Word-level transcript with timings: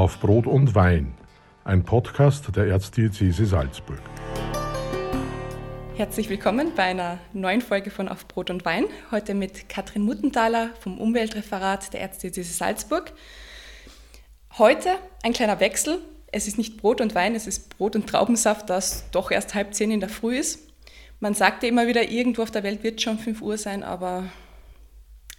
Auf 0.00 0.18
Brot 0.18 0.46
und 0.46 0.74
Wein, 0.74 1.12
ein 1.62 1.84
Podcast 1.84 2.56
der 2.56 2.68
Erzdiözese 2.68 3.44
Salzburg. 3.44 4.00
Herzlich 5.94 6.30
willkommen 6.30 6.72
bei 6.74 6.84
einer 6.84 7.18
neuen 7.34 7.60
Folge 7.60 7.90
von 7.90 8.08
Auf 8.08 8.26
Brot 8.26 8.48
und 8.48 8.64
Wein. 8.64 8.86
Heute 9.10 9.34
mit 9.34 9.68
Katrin 9.68 10.00
Muttenthaler 10.00 10.70
vom 10.80 10.96
Umweltreferat 10.96 11.92
der 11.92 12.00
Erzdiözese 12.00 12.50
Salzburg. 12.50 13.12
Heute 14.56 14.88
ein 15.22 15.34
kleiner 15.34 15.60
Wechsel. 15.60 15.98
Es 16.32 16.48
ist 16.48 16.56
nicht 16.56 16.78
Brot 16.78 17.02
und 17.02 17.14
Wein, 17.14 17.34
es 17.34 17.46
ist 17.46 17.76
Brot 17.76 17.94
und 17.94 18.06
Traubensaft, 18.06 18.70
das 18.70 19.04
doch 19.10 19.30
erst 19.30 19.54
halb 19.54 19.74
zehn 19.74 19.90
in 19.90 20.00
der 20.00 20.08
Früh 20.08 20.38
ist. 20.38 20.60
Man 21.18 21.34
sagt 21.34 21.62
ja 21.62 21.68
immer 21.68 21.86
wieder, 21.86 22.08
irgendwo 22.08 22.40
auf 22.40 22.50
der 22.50 22.62
Welt 22.62 22.82
wird 22.82 23.02
schon 23.02 23.18
5 23.18 23.42
Uhr 23.42 23.58
sein, 23.58 23.82
aber 23.82 24.24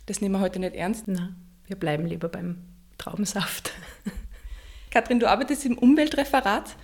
das 0.05 0.21
nehmen 0.21 0.36
wir 0.36 0.39
heute 0.39 0.59
nicht 0.59 0.75
ernst. 0.75 1.05
Na, 1.07 1.36
wir 1.66 1.78
bleiben 1.78 2.05
lieber 2.05 2.30
beim 2.30 2.58
Traubensaft. 3.00 3.72
Kathrin, 4.91 5.20
du 5.20 5.30
arbeitest 5.30 5.66
im 5.66 5.77
Umweltreferat. 5.77 6.76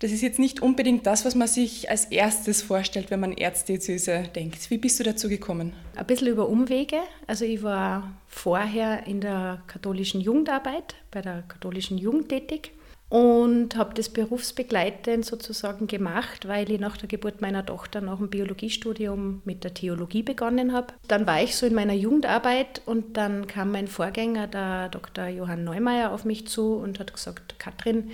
Das 0.00 0.10
ist 0.10 0.20
jetzt 0.20 0.40
nicht 0.40 0.60
unbedingt 0.60 1.06
das, 1.06 1.24
was 1.24 1.36
man 1.36 1.46
sich 1.46 1.88
als 1.88 2.06
erstes 2.06 2.60
vorstellt, 2.60 3.12
wenn 3.12 3.20
man 3.20 3.32
Erzdiözese 3.32 4.24
denkt. 4.34 4.68
Wie 4.68 4.78
bist 4.78 4.98
du 4.98 5.04
dazu 5.04 5.28
gekommen? 5.28 5.72
Ein 5.94 6.06
bisschen 6.06 6.26
über 6.26 6.48
Umwege. 6.48 6.96
Also 7.28 7.44
ich 7.44 7.62
war 7.62 8.12
vorher 8.26 9.06
in 9.06 9.20
der 9.20 9.62
katholischen 9.68 10.20
Jugendarbeit, 10.20 10.96
bei 11.12 11.22
der 11.22 11.44
katholischen 11.46 11.98
Jugend 11.98 12.30
tätig 12.30 12.72
und 13.12 13.76
habe 13.76 13.92
das 13.92 14.08
berufsbegleitend 14.08 15.26
sozusagen 15.26 15.86
gemacht, 15.86 16.48
weil 16.48 16.70
ich 16.70 16.80
nach 16.80 16.96
der 16.96 17.10
Geburt 17.10 17.42
meiner 17.42 17.66
Tochter 17.66 18.00
nach 18.00 18.16
dem 18.16 18.30
Biologiestudium 18.30 19.42
mit 19.44 19.64
der 19.64 19.74
Theologie 19.74 20.22
begonnen 20.22 20.72
habe. 20.72 20.94
Dann 21.08 21.26
war 21.26 21.42
ich 21.42 21.54
so 21.54 21.66
in 21.66 21.74
meiner 21.74 21.92
Jugendarbeit 21.92 22.80
und 22.86 23.18
dann 23.18 23.46
kam 23.46 23.70
mein 23.70 23.86
Vorgänger, 23.86 24.46
der 24.46 24.88
Dr. 24.88 25.26
Johann 25.26 25.62
Neumeier, 25.62 26.10
auf 26.10 26.24
mich 26.24 26.48
zu 26.48 26.72
und 26.76 26.98
hat 27.00 27.12
gesagt, 27.12 27.58
Katrin, 27.58 28.12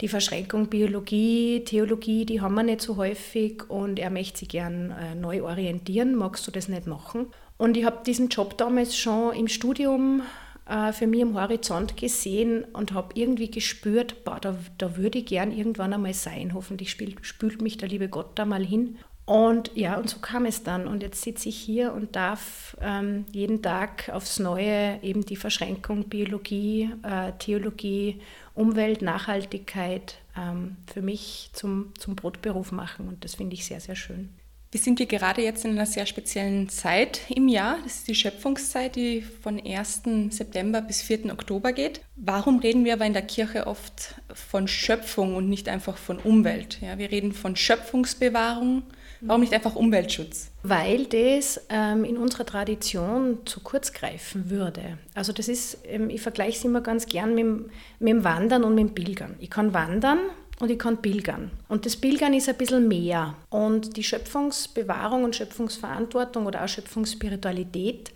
die 0.00 0.08
Verschränkung 0.08 0.66
Biologie, 0.66 1.62
Theologie, 1.64 2.26
die 2.26 2.40
haben 2.40 2.56
wir 2.56 2.64
nicht 2.64 2.80
so 2.80 2.96
häufig 2.96 3.70
und 3.70 4.00
er 4.00 4.10
möchte 4.10 4.40
sich 4.40 4.48
gern 4.48 4.90
äh, 4.90 5.14
neu 5.14 5.44
orientieren. 5.44 6.16
Magst 6.16 6.44
du 6.48 6.50
das 6.50 6.66
nicht 6.66 6.88
machen? 6.88 7.26
Und 7.56 7.76
ich 7.76 7.84
habe 7.84 7.98
diesen 8.04 8.30
Job 8.30 8.58
damals 8.58 8.96
schon 8.96 9.32
im 9.32 9.46
Studium 9.46 10.22
äh, 10.70 10.92
für 10.92 11.06
mich 11.06 11.22
am 11.22 11.34
Horizont 11.34 11.96
gesehen 11.96 12.64
und 12.72 12.92
habe 12.92 13.08
irgendwie 13.14 13.50
gespürt, 13.50 14.24
boah, 14.24 14.38
da, 14.40 14.56
da 14.78 14.96
würde 14.96 15.18
ich 15.18 15.26
gern 15.26 15.50
irgendwann 15.50 15.92
einmal 15.92 16.14
sein. 16.14 16.54
Hoffentlich 16.54 16.90
spült, 16.90 17.26
spült 17.26 17.60
mich 17.60 17.76
der 17.76 17.88
liebe 17.88 18.08
Gott 18.08 18.38
da 18.38 18.44
mal 18.44 18.64
hin. 18.64 18.96
Und 19.26 19.70
ja, 19.76 19.96
und 19.96 20.08
so 20.08 20.18
kam 20.18 20.44
es 20.44 20.62
dann. 20.62 20.86
Und 20.86 21.02
jetzt 21.02 21.22
sitze 21.22 21.48
ich 21.48 21.56
hier 21.56 21.92
und 21.92 22.16
darf 22.16 22.76
ähm, 22.80 23.24
jeden 23.32 23.62
Tag 23.62 24.08
aufs 24.12 24.38
Neue 24.38 24.98
eben 25.02 25.24
die 25.24 25.36
Verschränkung 25.36 26.08
Biologie, 26.08 26.90
äh, 27.02 27.32
Theologie, 27.38 28.20
Umwelt, 28.54 29.02
Nachhaltigkeit 29.02 30.18
ähm, 30.36 30.76
für 30.92 31.02
mich 31.02 31.50
zum, 31.52 31.92
zum 31.98 32.16
Brotberuf 32.16 32.72
machen. 32.72 33.08
Und 33.08 33.24
das 33.24 33.34
finde 33.36 33.54
ich 33.54 33.64
sehr, 33.64 33.80
sehr 33.80 33.96
schön. 33.96 34.30
Wir 34.72 34.78
sind 34.78 34.98
hier 35.00 35.06
gerade 35.06 35.42
jetzt 35.42 35.64
in 35.64 35.72
einer 35.72 35.84
sehr 35.84 36.06
speziellen 36.06 36.68
Zeit 36.68 37.22
im 37.28 37.48
Jahr. 37.48 37.78
Das 37.82 37.96
ist 37.96 38.08
die 38.08 38.14
Schöpfungszeit, 38.14 38.94
die 38.94 39.20
von 39.20 39.60
1. 39.60 40.02
September 40.28 40.80
bis 40.80 41.02
4. 41.02 41.32
Oktober 41.32 41.72
geht. 41.72 42.02
Warum 42.14 42.60
reden 42.60 42.84
wir 42.84 42.92
aber 42.92 43.04
in 43.04 43.12
der 43.12 43.22
Kirche 43.22 43.66
oft 43.66 44.14
von 44.32 44.68
Schöpfung 44.68 45.34
und 45.34 45.48
nicht 45.48 45.68
einfach 45.68 45.96
von 45.96 46.18
Umwelt? 46.18 46.78
Ja, 46.80 46.98
wir 46.98 47.10
reden 47.10 47.32
von 47.32 47.56
Schöpfungsbewahrung. 47.56 48.84
Warum 49.22 49.40
nicht 49.40 49.52
einfach 49.52 49.74
Umweltschutz? 49.74 50.52
Weil 50.62 51.06
das 51.06 51.66
ähm, 51.68 52.04
in 52.04 52.16
unserer 52.16 52.46
Tradition 52.46 53.38
zu 53.46 53.58
kurz 53.60 53.92
greifen 53.92 54.50
würde. 54.50 54.98
Also 55.14 55.32
das 55.32 55.48
ist, 55.48 55.78
ähm, 55.84 56.10
ich 56.10 56.22
vergleiche 56.22 56.58
es 56.58 56.64
immer 56.64 56.80
ganz 56.80 57.06
gern 57.06 57.34
mit, 57.34 57.72
mit 57.98 58.08
dem 58.08 58.22
Wandern 58.22 58.62
und 58.62 58.76
mit 58.76 58.88
dem 58.88 58.94
Pilgern. 58.94 59.34
Ich 59.40 59.50
kann 59.50 59.74
wandern 59.74 60.20
und 60.60 60.70
ich 60.70 60.78
kann 60.78 61.02
pilgern. 61.02 61.50
Und 61.68 61.86
das 61.86 61.96
Pilgern 61.96 62.34
ist 62.34 62.48
ein 62.48 62.56
bisschen 62.56 62.86
mehr. 62.86 63.34
Und 63.48 63.96
die 63.96 64.04
Schöpfungsbewahrung 64.04 65.24
und 65.24 65.34
Schöpfungsverantwortung 65.34 66.46
oder 66.46 66.64
auch 66.64 66.68
Schöpfungsspiritualität 66.68 68.12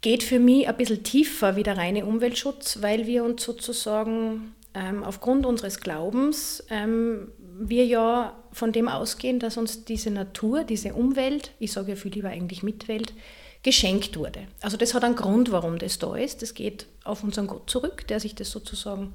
geht 0.00 0.22
für 0.22 0.38
mich 0.38 0.68
ein 0.68 0.76
bisschen 0.76 1.02
tiefer 1.02 1.56
wie 1.56 1.62
der 1.62 1.76
reine 1.76 2.06
Umweltschutz, 2.06 2.78
weil 2.80 3.06
wir 3.06 3.24
uns 3.24 3.42
sozusagen 3.42 4.54
ähm, 4.72 5.02
aufgrund 5.02 5.44
unseres 5.44 5.80
Glaubens 5.80 6.64
ähm, 6.70 7.32
wir 7.58 7.84
ja 7.84 8.36
von 8.52 8.72
dem 8.72 8.88
ausgehen, 8.88 9.38
dass 9.38 9.56
uns 9.56 9.84
diese 9.84 10.10
Natur, 10.10 10.64
diese 10.64 10.94
Umwelt, 10.94 11.52
ich 11.58 11.72
sage 11.72 11.90
ja 11.90 11.96
viel 11.96 12.12
lieber 12.12 12.28
eigentlich 12.28 12.62
Mitwelt, 12.62 13.12
geschenkt 13.62 14.16
wurde. 14.16 14.46
Also 14.62 14.78
das 14.78 14.94
hat 14.94 15.04
einen 15.04 15.16
Grund, 15.16 15.52
warum 15.52 15.78
das 15.78 15.98
da 15.98 16.16
ist. 16.16 16.40
Das 16.40 16.54
geht 16.54 16.86
auf 17.04 17.22
unseren 17.22 17.46
Gott 17.46 17.68
zurück, 17.68 18.06
der 18.06 18.20
sich 18.20 18.34
das 18.34 18.50
sozusagen 18.50 19.14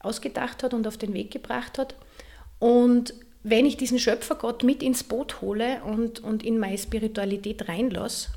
ausgedacht 0.00 0.62
hat 0.62 0.74
und 0.74 0.86
auf 0.86 0.96
den 0.96 1.14
Weg 1.14 1.30
gebracht 1.30 1.78
hat. 1.78 1.94
Und 2.58 3.14
wenn 3.42 3.66
ich 3.66 3.76
diesen 3.76 3.98
Schöpfergott 3.98 4.62
mit 4.62 4.82
ins 4.82 5.04
Boot 5.04 5.40
hole 5.40 5.82
und, 5.84 6.20
und 6.20 6.42
in 6.42 6.58
meine 6.58 6.78
Spiritualität 6.78 7.68
reinlasse, 7.68 8.30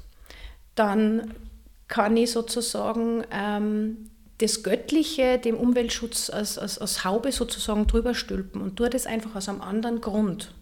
dann 0.75 1.33
kann 1.87 2.15
ich 2.15 2.31
sozusagen 2.31 3.23
ähm, 3.31 4.09
das 4.37 4.63
Göttliche 4.63 5.37
dem 5.37 5.55
Umweltschutz 5.55 6.29
als, 6.29 6.57
als, 6.57 6.79
als 6.79 7.03
Haube 7.03 7.31
sozusagen 7.31 7.87
drüber 7.87 8.15
stülpen 8.15 8.61
und 8.61 8.77
tue 8.77 8.89
das 8.89 9.05
einfach 9.05 9.35
aus 9.35 9.49
einem 9.49 9.61
anderen 9.61 10.01
Grund. 10.01 10.53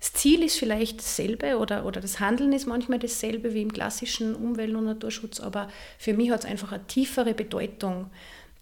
Das 0.00 0.14
Ziel 0.14 0.42
ist 0.42 0.58
vielleicht 0.58 1.00
dasselbe 1.00 1.58
oder, 1.58 1.84
oder 1.84 2.00
das 2.00 2.20
Handeln 2.20 2.54
ist 2.54 2.66
manchmal 2.66 2.98
dasselbe 2.98 3.52
wie 3.52 3.60
im 3.60 3.72
klassischen 3.72 4.34
Umwelt- 4.34 4.74
und 4.74 4.86
Naturschutz, 4.86 5.40
aber 5.40 5.68
für 5.98 6.14
mich 6.14 6.30
hat 6.30 6.40
es 6.40 6.46
einfach 6.46 6.72
eine 6.72 6.86
tiefere 6.86 7.34
Bedeutung 7.34 8.10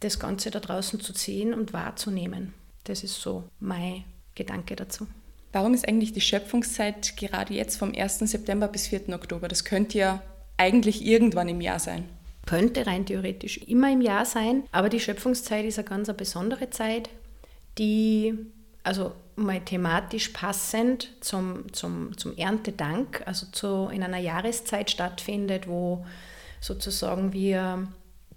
das 0.01 0.19
Ganze 0.19 0.51
da 0.51 0.61
draußen 0.61 1.01
zu 1.01 1.13
sehen 1.13 1.55
und 1.55 1.73
wahrzunehmen. 1.73 2.55
Das 2.85 3.03
ist 3.03 3.21
so 3.21 3.45
mein 3.61 4.05
Gedanke 4.35 4.77
dazu. 4.77 5.07
Warum 5.53 5.75
ist 5.75 5.89
eigentlich 5.89 6.13
die 6.13 6.21
Schöpfungszeit 6.21 7.17
gerade 7.17 7.55
jetzt 7.55 7.77
vom 7.77 7.95
1. 7.95 8.19
September 8.21 8.69
bis 8.69 8.89
4. 8.89 9.09
Oktober? 9.11 9.49
Das 9.49 9.65
könnte 9.65 9.99
ja 9.99 10.23
eigentlich 10.57 11.05
irgendwann 11.05 11.49
im 11.49 11.61
Jahr 11.61 11.79
sein. 11.79 12.05
Könnte 12.47 12.87
rein 12.87 13.07
theoretisch 13.07 13.59
immer 13.59 13.93
im 13.93 14.01
Jahr 14.01 14.25
sein, 14.25 14.65
aber 14.73 14.89
die 14.89 15.01
Schöpfungszeit 15.01 15.65
ist 15.65 15.79
eine 15.79 15.89
ganz 15.89 16.13
besondere 16.15 16.71
Zeit, 16.71 17.11
die 17.79 18.35
also 18.83 19.13
mal 19.37 19.61
thematisch 19.61 20.29
passend 20.31 21.11
zum, 21.21 21.73
zum, 21.73 22.17
zum 22.17 22.37
Erntedank, 22.37 23.23
also 23.27 23.47
zu, 23.53 23.89
in 23.93 24.03
einer 24.03 24.19
Jahreszeit 24.19 24.91
stattfindet, 24.91 25.69
wo 25.69 26.07
sozusagen 26.61 27.33
wir 27.33 27.89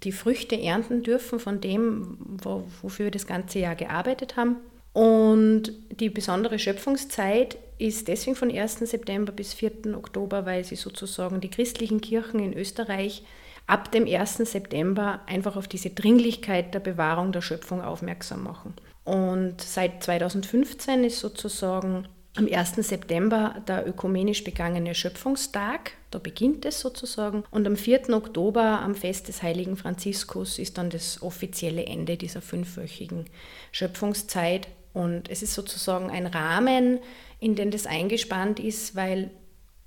die 0.04 0.12
Früchte 0.12 0.60
ernten 0.60 1.02
dürfen 1.02 1.38
von 1.38 1.60
dem, 1.60 2.18
wo, 2.42 2.64
wofür 2.82 3.06
wir 3.06 3.10
das 3.10 3.26
ganze 3.26 3.58
Jahr 3.58 3.74
gearbeitet 3.74 4.36
haben. 4.36 4.56
Und 4.92 5.72
die 5.90 6.10
besondere 6.10 6.58
Schöpfungszeit 6.58 7.56
ist 7.78 8.08
deswegen 8.08 8.36
von 8.36 8.50
1. 8.50 8.80
September 8.80 9.32
bis 9.32 9.54
4. 9.54 9.96
Oktober, 9.96 10.44
weil 10.46 10.64
sie 10.64 10.76
sozusagen 10.76 11.40
die 11.40 11.50
christlichen 11.50 12.00
Kirchen 12.00 12.40
in 12.40 12.52
Österreich 12.52 13.24
ab 13.66 13.90
dem 13.90 14.06
1. 14.06 14.38
September 14.38 15.20
einfach 15.26 15.56
auf 15.56 15.68
diese 15.68 15.90
Dringlichkeit 15.90 16.74
der 16.74 16.80
Bewahrung 16.80 17.32
der 17.32 17.40
Schöpfung 17.40 17.80
aufmerksam 17.80 18.44
machen. 18.44 18.74
Und 19.04 19.60
seit 19.60 20.02
2015 20.02 21.04
ist 21.04 21.20
sozusagen 21.20 22.06
am 22.34 22.48
1. 22.50 22.76
September 22.76 23.62
der 23.68 23.86
ökumenisch 23.86 24.42
begangene 24.42 24.94
Schöpfungstag, 24.94 25.92
da 26.10 26.18
beginnt 26.18 26.64
es 26.64 26.80
sozusagen. 26.80 27.44
Und 27.50 27.66
am 27.66 27.76
4. 27.76 28.10
Oktober, 28.10 28.80
am 28.80 28.94
Fest 28.94 29.28
des 29.28 29.42
heiligen 29.42 29.76
Franziskus, 29.76 30.58
ist 30.58 30.78
dann 30.78 30.90
das 30.90 31.22
offizielle 31.22 31.84
Ende 31.84 32.16
dieser 32.16 32.40
fünfwöchigen 32.40 33.26
Schöpfungszeit. 33.70 34.68
Und 34.94 35.30
es 35.30 35.42
ist 35.42 35.54
sozusagen 35.54 36.10
ein 36.10 36.26
Rahmen, 36.26 37.00
in 37.38 37.54
den 37.54 37.70
das 37.70 37.86
eingespannt 37.86 38.60
ist, 38.60 38.94
weil 38.96 39.30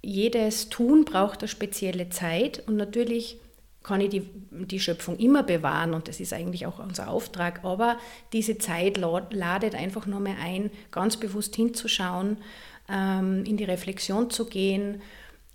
jedes 0.04 0.70
Tun 0.70 1.04
braucht 1.06 1.40
eine 1.40 1.48
spezielle 1.48 2.10
Zeit 2.10 2.64
und 2.68 2.76
natürlich 2.76 3.40
kann 3.86 4.02
ich 4.02 4.10
die, 4.10 4.28
die 4.52 4.80
Schöpfung 4.80 5.18
immer 5.18 5.44
bewahren 5.44 5.94
und 5.94 6.08
das 6.08 6.20
ist 6.20 6.34
eigentlich 6.34 6.66
auch 6.66 6.80
unser 6.80 7.08
Auftrag. 7.08 7.64
Aber 7.64 7.98
diese 8.34 8.58
Zeit 8.58 8.98
ladet 8.98 9.76
einfach 9.76 10.08
nochmal 10.08 10.38
ein, 10.42 10.72
ganz 10.90 11.18
bewusst 11.18 11.56
hinzuschauen, 11.56 12.38
ähm, 12.90 13.44
in 13.46 13.58
die 13.58 13.64
Reflexion 13.64 14.32
zu 14.32 14.48
gehen 14.48 15.02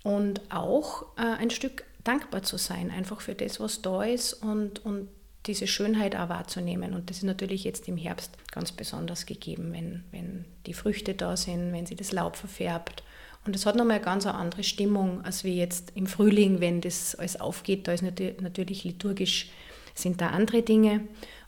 und 0.03 0.39
auch 0.49 1.03
äh, 1.17 1.23
ein 1.39 1.49
Stück 1.49 1.83
dankbar 2.05 2.41
zu 2.43 2.57
sein, 2.57 2.89
einfach 2.89 3.19
für 3.19 3.35
das, 3.35 3.59
was 3.59 3.81
da 3.81 4.03
ist 4.03 4.33
und, 4.33 4.83
und 4.85 5.09
diese 5.45 5.67
Schönheit 5.67 6.15
auch 6.15 6.29
wahrzunehmen. 6.29 6.93
Und 6.93 7.09
das 7.09 7.17
ist 7.17 7.23
natürlich 7.23 7.65
jetzt 7.65 7.89
im 7.89 7.97
Herbst 7.97 8.37
ganz 8.51 8.71
besonders 8.71 9.25
gegeben, 9.25 9.73
wenn, 9.73 10.05
wenn 10.11 10.45
die 10.65 10.73
Früchte 10.73 11.15
da 11.15 11.35
sind, 11.35 11.73
wenn 11.73 11.85
sie 11.85 11.95
das 11.95 12.13
Laub 12.13 12.37
verfärbt 12.37 13.03
und 13.45 13.55
es 13.55 13.65
hat 13.65 13.75
nochmal 13.75 13.97
eine 13.97 14.05
ganz 14.05 14.25
andere 14.25 14.63
Stimmung, 14.63 15.23
als 15.25 15.43
wie 15.43 15.57
jetzt 15.57 15.93
im 15.95 16.05
Frühling, 16.05 16.59
wenn 16.59 16.81
das 16.81 17.15
alles 17.15 17.39
aufgeht. 17.39 17.87
Da 17.87 17.93
ist 17.93 18.03
natürlich 18.03 18.83
liturgisch, 18.83 19.49
sind 19.95 20.21
da 20.21 20.27
andere 20.27 20.61
Dinge, 20.61 21.01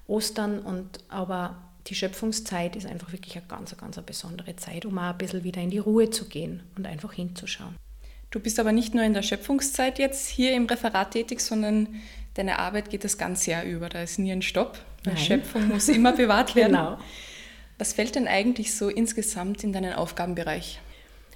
Ostern, 0.07 0.59
und, 0.59 1.03
aber 1.07 1.57
die 1.87 1.95
Schöpfungszeit 1.95 2.75
ist 2.75 2.87
einfach 2.87 3.11
wirklich 3.11 3.35
eine 3.35 3.45
ganz, 3.47 3.75
ganz 3.77 3.97
eine 3.97 4.05
besondere 4.05 4.55
Zeit, 4.55 4.85
um 4.85 4.97
auch 4.97 5.03
ein 5.03 5.17
bisschen 5.17 5.43
wieder 5.43 5.61
in 5.61 5.69
die 5.69 5.77
Ruhe 5.77 6.09
zu 6.09 6.27
gehen 6.27 6.63
und 6.75 6.87
einfach 6.87 7.13
hinzuschauen. 7.13 7.75
Du 8.31 8.39
bist 8.39 8.59
aber 8.59 8.71
nicht 8.71 8.95
nur 8.95 9.03
in 9.03 9.13
der 9.13 9.21
Schöpfungszeit 9.21 9.99
jetzt 9.99 10.27
hier 10.27 10.53
im 10.55 10.65
Referat 10.65 11.11
tätig, 11.11 11.41
sondern 11.41 12.01
deine 12.33 12.57
Arbeit 12.57 12.89
geht 12.89 13.03
das 13.03 13.19
ganze 13.19 13.51
Jahr 13.51 13.63
über. 13.63 13.89
Da 13.89 14.01
ist 14.01 14.17
nie 14.17 14.31
ein 14.31 14.41
Stopp. 14.41 14.79
Die 15.05 15.17
Schöpfung 15.17 15.67
muss 15.67 15.87
immer 15.89 16.13
bewahrt 16.17 16.55
werden. 16.55 16.71
genau. 16.71 16.97
Was 17.77 17.93
fällt 17.93 18.15
denn 18.15 18.27
eigentlich 18.27 18.73
so 18.73 18.89
insgesamt 18.89 19.63
in 19.63 19.73
deinen 19.73 19.93
Aufgabenbereich? 19.93 20.79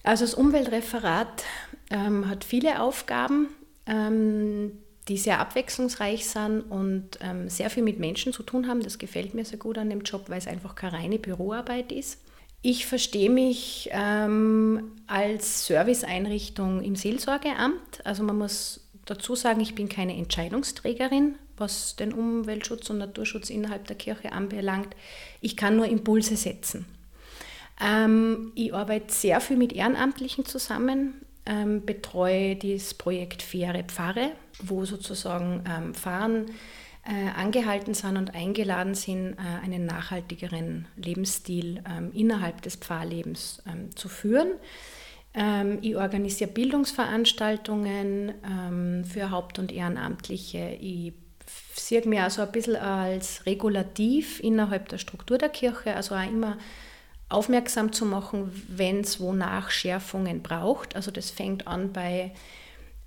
Also 0.08 0.24
das 0.24 0.36
Umweltreferat 0.36 1.44
ähm, 1.90 2.30
hat 2.30 2.46
viele 2.46 2.82
Aufgaben, 2.82 3.50
ähm, 3.86 4.72
die 5.10 5.18
sehr 5.18 5.42
abwechslungsreich 5.42 6.26
sind 6.26 6.62
und 6.62 7.20
ähm, 7.20 7.50
sehr 7.50 7.70
viel 7.70 7.84
mit 7.84 8.00
Menschen 8.00 8.32
zu 8.32 8.42
tun 8.44 8.70
haben. 8.70 8.82
Das 8.82 9.00
gefällt 9.00 9.34
mir 9.34 9.44
sehr 9.44 9.60
gut 9.60 9.78
an 9.78 9.90
dem 9.90 10.04
Job, 10.04 10.30
weil 10.30 10.38
es 10.38 10.48
einfach 10.48 10.76
keine 10.76 10.94
reine 10.94 11.20
Büroarbeit 11.20 11.92
ist. 11.92 12.22
Ich 12.62 12.86
verstehe 12.86 13.30
mich 13.30 13.90
ähm, 13.92 14.94
als 15.08 15.66
Serviceeinrichtung 15.66 16.82
im 16.84 16.96
Seelsorgeamt. 16.96 18.06
Also 18.06 18.24
man 18.24 18.38
muss 18.38 18.88
dazu 19.06 19.36
sagen, 19.36 19.60
ich 19.60 19.76
bin 19.76 19.90
keine 19.90 20.16
Entscheidungsträgerin, 20.16 21.36
was 21.58 21.98
den 21.98 22.14
Umweltschutz 22.14 22.90
und 22.90 23.00
Naturschutz 23.00 23.50
innerhalb 23.50 23.88
der 23.88 23.98
Kirche 23.98 24.32
anbelangt. 24.32 24.96
Ich 25.42 25.58
kann 25.58 25.76
nur 25.76 25.88
Impulse 25.88 26.38
setzen. 26.38 26.86
Ähm, 27.80 28.52
ich 28.56 28.74
arbeite 28.74 29.14
sehr 29.14 29.40
viel 29.40 29.58
mit 29.58 29.74
Ehrenamtlichen 29.74 30.46
zusammen, 30.46 31.26
ähm, 31.46 31.86
betreue 31.86 32.56
das 32.56 32.94
Projekt 32.94 33.42
Faire 33.42 33.84
Pfarre, 33.84 34.32
wo 34.62 34.86
sozusagen 34.86 35.64
ähm, 35.70 35.94
Pfarren 35.94 36.48
äh, 37.06 37.30
angehalten 37.40 37.94
sind 37.94 38.18
und 38.18 38.36
eingeladen 38.36 38.96
sind, 38.96 39.34
äh, 39.34 39.64
einen 39.64 39.86
nachhaltigeren 39.86 40.88
Lebensstil 40.98 41.84
ähm, 41.90 42.12
innerhalb 42.14 42.62
des 42.64 42.76
Pfarrlebens 42.76 43.64
ähm, 43.68 43.96
zu 43.96 44.10
führen. 44.10 44.54
Ähm, 45.34 45.78
ich 45.82 45.96
organisiere 45.96 46.52
Bildungsveranstaltungen 46.52 48.34
ähm, 48.44 49.06
für 49.06 49.32
Haupt- 49.32 49.60
und 49.60 49.72
Ehrenamtliche. 49.72 50.78
Ich 50.82 51.14
sehe 51.76 52.06
mich 52.06 52.20
also 52.20 52.42
ein 52.42 52.52
bisschen 52.52 52.76
als 52.76 53.46
regulativ 53.46 54.42
innerhalb 54.42 54.90
der 54.90 54.98
Struktur 54.98 55.38
der 55.38 55.50
Kirche, 55.50 55.96
also 55.96 56.16
auch 56.16 56.28
immer 56.28 56.58
aufmerksam 57.30 57.92
zu 57.92 58.06
machen, 58.06 58.52
wenn 58.68 59.02
es 59.02 59.20
wonach 59.20 59.70
Schärfungen 59.70 60.42
braucht. 60.42 60.96
Also 60.96 61.12
das 61.12 61.30
fängt 61.30 61.68
an 61.68 61.92
bei, 61.92 62.32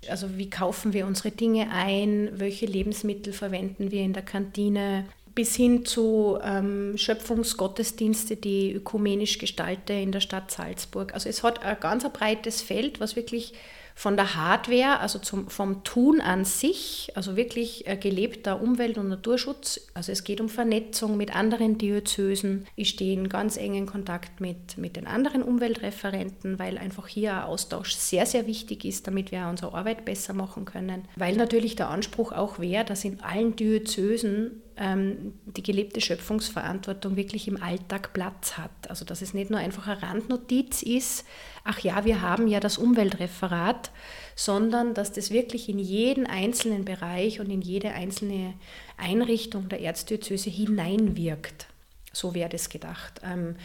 also 0.07 0.37
wie 0.37 0.49
kaufen 0.49 0.93
wir 0.93 1.07
unsere 1.07 1.31
Dinge 1.31 1.71
ein, 1.71 2.29
welche 2.33 2.65
Lebensmittel 2.65 3.33
verwenden 3.33 3.91
wir 3.91 4.01
in 4.01 4.13
der 4.13 4.23
Kantine, 4.23 5.05
bis 5.33 5.55
hin 5.55 5.85
zu 5.85 6.37
ähm, 6.43 6.97
Schöpfungsgottesdienste, 6.97 8.35
die 8.35 8.73
ökumenisch 8.73 9.37
gestalte 9.37 9.93
in 9.93 10.11
der 10.11 10.19
Stadt 10.19 10.51
Salzburg. 10.51 11.13
Also 11.13 11.29
es 11.29 11.41
hat 11.41 11.63
ein 11.63 11.77
ganz 11.79 12.07
breites 12.11 12.61
Feld, 12.61 12.99
was 12.99 13.15
wirklich 13.15 13.53
von 14.01 14.15
der 14.15 14.35
Hardware, 14.35 14.99
also 14.99 15.19
zum, 15.19 15.47
vom 15.47 15.83
Tun 15.83 16.21
an 16.21 16.43
sich, 16.43 17.11
also 17.13 17.35
wirklich 17.35 17.85
äh, 17.85 17.95
gelebter 17.95 18.59
Umwelt- 18.59 18.97
und 18.97 19.09
Naturschutz. 19.09 19.79
Also 19.93 20.11
es 20.11 20.23
geht 20.23 20.41
um 20.41 20.49
Vernetzung 20.49 21.17
mit 21.17 21.35
anderen 21.35 21.77
Diözesen. 21.77 22.65
Ich 22.75 22.89
stehe 22.89 23.13
in 23.13 23.29
ganz 23.29 23.57
engen 23.57 23.85
Kontakt 23.85 24.41
mit, 24.41 24.75
mit 24.79 24.95
den 24.95 25.05
anderen 25.05 25.43
Umweltreferenten, 25.43 26.57
weil 26.57 26.79
einfach 26.79 27.07
hier 27.07 27.35
ein 27.35 27.43
Austausch 27.43 27.93
sehr, 27.93 28.25
sehr 28.25 28.47
wichtig 28.47 28.85
ist, 28.85 29.05
damit 29.05 29.31
wir 29.31 29.45
unsere 29.47 29.75
Arbeit 29.75 30.03
besser 30.03 30.33
machen 30.33 30.65
können. 30.65 31.07
Weil 31.15 31.35
natürlich 31.35 31.75
der 31.75 31.91
Anspruch 31.91 32.31
auch 32.31 32.57
wäre, 32.57 32.83
dass 32.83 33.05
in 33.05 33.21
allen 33.21 33.55
Diözesen 33.55 34.63
ähm, 34.81 35.33
die 35.45 35.61
gelebte 35.61 36.01
Schöpfungsverantwortung 36.01 37.15
wirklich 37.15 37.47
im 37.47 37.61
Alltag 37.61 38.13
Platz 38.13 38.57
hat. 38.57 38.71
Also 38.89 39.05
dass 39.05 39.21
es 39.21 39.35
nicht 39.35 39.51
nur 39.51 39.59
einfach 39.59 39.87
eine 39.87 40.01
Randnotiz 40.01 40.81
ist, 40.81 41.23
ach 41.63 41.79
ja, 41.79 42.03
wir 42.03 42.21
haben 42.21 42.47
ja 42.47 42.59
das 42.59 42.79
Umweltreferat, 42.79 43.91
sondern 44.35 44.95
dass 44.95 45.13
das 45.13 45.29
wirklich 45.29 45.69
in 45.69 45.77
jeden 45.77 46.25
einzelnen 46.25 46.83
Bereich 46.83 47.39
und 47.39 47.51
in 47.51 47.61
jede 47.61 47.91
einzelne 47.91 48.55
Einrichtung 48.97 49.69
der 49.69 49.81
Erzdiözese 49.81 50.49
hineinwirkt. 50.49 51.67
So 52.11 52.33
wäre 52.33 52.49
das 52.49 52.69
gedacht. 52.69 53.21
Ähm, 53.23 53.57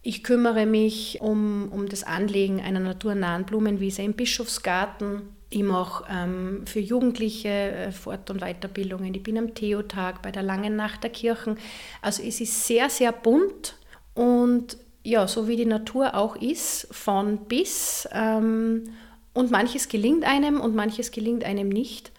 ich 0.00 0.24
kümmere 0.24 0.64
mich 0.64 1.20
um, 1.20 1.70
um 1.72 1.88
das 1.88 2.04
Anlegen 2.04 2.60
einer 2.60 2.80
naturnahen 2.80 3.44
Blumenwiese 3.44 4.02
im 4.02 4.14
Bischofsgarten. 4.14 5.22
Ich 5.54 5.62
mache 5.62 6.04
ähm, 6.10 6.66
für 6.66 6.80
Jugendliche 6.80 7.48
äh, 7.48 7.92
Fort- 7.92 8.28
und 8.28 8.40
Weiterbildungen. 8.40 9.14
Ich 9.14 9.22
bin 9.22 9.38
am 9.38 9.54
Theotag 9.54 10.20
bei 10.20 10.32
der 10.32 10.42
Langen 10.42 10.74
Nacht 10.74 11.04
der 11.04 11.10
Kirchen. 11.10 11.58
Also 12.02 12.24
es 12.24 12.40
ist 12.40 12.66
sehr, 12.66 12.90
sehr 12.90 13.12
bunt 13.12 13.76
und 14.14 14.76
ja, 15.04 15.28
so 15.28 15.46
wie 15.46 15.54
die 15.54 15.64
Natur 15.64 16.16
auch 16.16 16.34
ist, 16.34 16.88
von 16.90 17.44
bis. 17.44 18.08
Ähm, 18.10 18.94
und 19.32 19.52
manches 19.52 19.88
gelingt 19.88 20.24
einem 20.24 20.60
und 20.60 20.74
manches 20.74 21.12
gelingt 21.12 21.44
einem 21.44 21.68
nicht. 21.68 22.10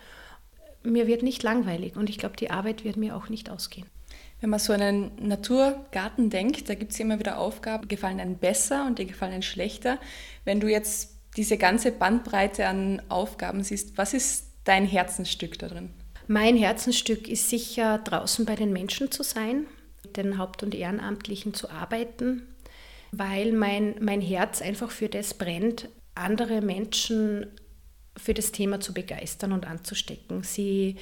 Mir 0.83 1.05
wird 1.05 1.21
nicht 1.21 1.43
langweilig 1.43 1.97
und 1.97 2.09
ich 2.09 2.17
glaube, 2.17 2.37
die 2.37 2.51
Arbeit 2.51 2.85
wird 2.85 2.95
mir 2.95 3.17
auch 3.17 3.27
nicht 3.27 3.49
ausgehen. 3.49 3.87
Wenn 4.39 4.49
man 4.49 4.59
so 4.59 4.71
einen 4.71 5.11
Naturgarten 5.19 6.29
denkt, 6.29 6.69
da 6.69 6.75
gibt 6.75 6.93
es 6.93 6.99
immer 7.01 7.19
wieder 7.19 7.37
Aufgaben, 7.37 7.89
gefallen 7.89 8.21
einem 8.21 8.37
besser 8.37 8.85
und 8.85 8.97
die 8.97 9.07
gefallen 9.07 9.33
einem 9.33 9.41
schlechter. 9.41 9.97
Wenn 10.45 10.61
du 10.61 10.69
jetzt 10.69 11.14
diese 11.35 11.57
ganze 11.57 11.91
Bandbreite 11.91 12.67
an 12.67 13.01
Aufgaben 13.09 13.63
siehst, 13.63 13.97
was 13.97 14.13
ist 14.13 14.53
dein 14.63 14.85
Herzensstück 14.85 15.59
da 15.59 15.67
drin? 15.67 15.89
Mein 16.27 16.57
Herzensstück 16.57 17.27
ist 17.27 17.49
sicher 17.49 17.99
draußen 17.99 18.45
bei 18.45 18.55
den 18.55 18.73
Menschen 18.73 19.11
zu 19.11 19.23
sein, 19.23 19.67
mit 20.03 20.17
den 20.17 20.37
Haupt- 20.37 20.63
und 20.63 20.73
Ehrenamtlichen 20.73 21.53
zu 21.53 21.69
arbeiten, 21.69 22.47
weil 23.11 23.51
mein, 23.51 23.95
mein 23.99 24.21
Herz 24.21 24.61
einfach 24.61 24.91
für 24.91 25.09
das 25.09 25.35
brennt, 25.35 25.89
andere 26.15 26.61
Menschen 26.61 27.47
für 28.17 28.33
das 28.33 28.51
Thema 28.53 28.79
zu 28.79 28.93
begeistern 28.93 29.51
und 29.51 29.67
anzustecken, 29.67 30.41
sie 30.41 30.95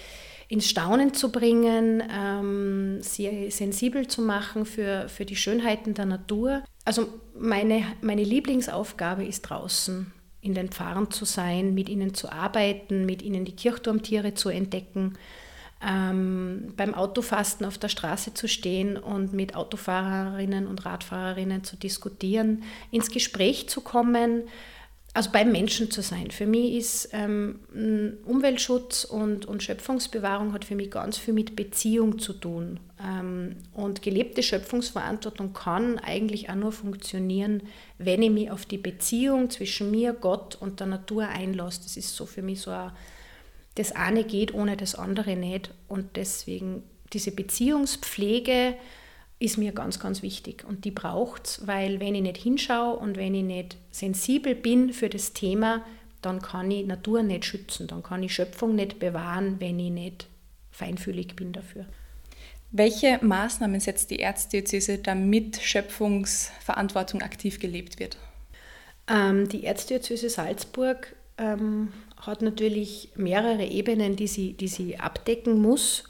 ins 0.47 0.67
Staunen 0.67 1.13
zu 1.13 1.31
bringen, 1.31 2.03
ähm, 2.11 3.01
sie 3.01 3.51
sensibel 3.51 4.07
zu 4.07 4.21
machen 4.21 4.65
für, 4.65 5.07
für 5.09 5.23
die 5.23 5.35
Schönheiten 5.35 5.93
der 5.93 6.05
Natur. 6.05 6.63
Also 6.85 7.07
meine, 7.35 7.83
meine 8.01 8.23
Lieblingsaufgabe 8.23 9.25
ist 9.25 9.43
draußen 9.43 10.11
in 10.43 10.53
den 10.53 10.69
Pfarren 10.69 11.09
zu 11.09 11.25
sein, 11.25 11.73
mit 11.73 11.89
ihnen 11.89 12.13
zu 12.13 12.31
arbeiten, 12.31 13.05
mit 13.05 13.21
ihnen 13.21 13.45
die 13.45 13.55
Kirchturmtiere 13.55 14.33
zu 14.33 14.49
entdecken, 14.49 15.17
ähm, 15.81 16.73
beim 16.75 16.93
Autofasten 16.93 17.65
auf 17.65 17.77
der 17.77 17.87
Straße 17.87 18.33
zu 18.33 18.47
stehen 18.47 18.97
und 18.97 19.33
mit 19.33 19.55
Autofahrerinnen 19.55 20.67
und 20.67 20.85
Radfahrerinnen 20.85 21.63
zu 21.63 21.77
diskutieren, 21.77 22.63
ins 22.91 23.09
Gespräch 23.09 23.69
zu 23.69 23.81
kommen, 23.81 24.43
also 25.15 25.29
beim 25.31 25.51
Menschen 25.51 25.91
zu 25.91 26.01
sein. 26.01 26.31
Für 26.31 26.47
mich 26.47 26.73
ist 26.73 27.09
ähm, 27.13 27.59
Umweltschutz 28.25 29.03
und, 29.03 29.45
und 29.45 29.61
Schöpfungsbewahrung 29.61 30.53
hat 30.53 30.65
für 30.65 30.75
mich 30.75 30.89
ganz 30.89 31.19
viel 31.19 31.35
mit 31.35 31.55
Beziehung 31.55 32.17
zu 32.17 32.33
tun. 32.33 32.79
Ähm, 32.99 33.57
und 33.73 34.01
gelebte 34.01 34.41
Schöpfungsverantwortung 34.41 35.53
kann 35.53 35.99
eigentlich 35.99 36.49
auch 36.49 36.55
nur 36.55 36.71
funktionieren, 36.71 37.61
wenn 37.99 38.23
ich 38.23 38.31
mich 38.31 38.49
auf 38.49 38.65
die 38.65 38.79
Beziehung 38.79 39.51
zwischen 39.51 39.91
mir, 39.91 40.13
Gott 40.13 40.55
und 40.59 40.79
der 40.79 40.87
Natur 40.87 41.27
einlasse. 41.27 41.81
Das 41.83 41.95
ist 41.95 42.15
so 42.15 42.25
für 42.25 42.41
mich 42.41 42.61
so 42.61 42.71
ein, 42.71 42.91
das 43.75 43.91
eine 43.91 44.23
geht 44.23 44.51
ohne 44.55 44.77
das 44.77 44.95
andere 44.95 45.35
nicht. 45.35 45.69
Und 45.87 46.15
deswegen 46.15 46.81
diese 47.13 47.31
Beziehungspflege 47.31 48.73
ist 49.43 49.57
mir 49.57 49.73
ganz, 49.73 49.99
ganz 49.99 50.21
wichtig. 50.21 50.63
Und 50.65 50.85
die 50.85 50.91
braucht 50.91 51.47
es, 51.47 51.67
weil 51.67 51.99
wenn 51.99 52.15
ich 52.15 52.21
nicht 52.21 52.37
hinschaue 52.37 52.97
und 52.97 53.17
wenn 53.17 53.35
ich 53.35 53.43
nicht 53.43 53.77
sensibel 53.91 54.55
bin 54.55 54.93
für 54.93 55.09
das 55.09 55.33
Thema, 55.33 55.83
dann 56.21 56.41
kann 56.41 56.71
ich 56.71 56.85
Natur 56.85 57.23
nicht 57.23 57.43
schützen, 57.43 57.87
dann 57.87 58.01
kann 58.01 58.23
ich 58.23 58.33
Schöpfung 58.33 58.75
nicht 58.75 58.99
bewahren, 58.99 59.59
wenn 59.59 59.79
ich 59.79 59.91
nicht 59.91 60.27
feinfühlig 60.71 61.35
bin 61.35 61.51
dafür. 61.51 61.85
Welche 62.71 63.19
Maßnahmen 63.21 63.81
setzt 63.81 64.09
die 64.11 64.19
Erzdiözese, 64.19 64.97
damit 64.97 65.57
Schöpfungsverantwortung 65.61 67.21
aktiv 67.21 67.59
gelebt 67.59 67.99
wird? 67.99 68.17
Ähm, 69.09 69.49
die 69.49 69.65
Erzdiözese 69.65 70.29
Salzburg 70.29 71.15
ähm, 71.37 71.91
hat 72.15 72.41
natürlich 72.41 73.09
mehrere 73.15 73.65
Ebenen, 73.65 74.15
die 74.15 74.27
sie, 74.27 74.53
die 74.53 74.69
sie 74.69 74.97
abdecken 74.97 75.61
muss. 75.61 76.05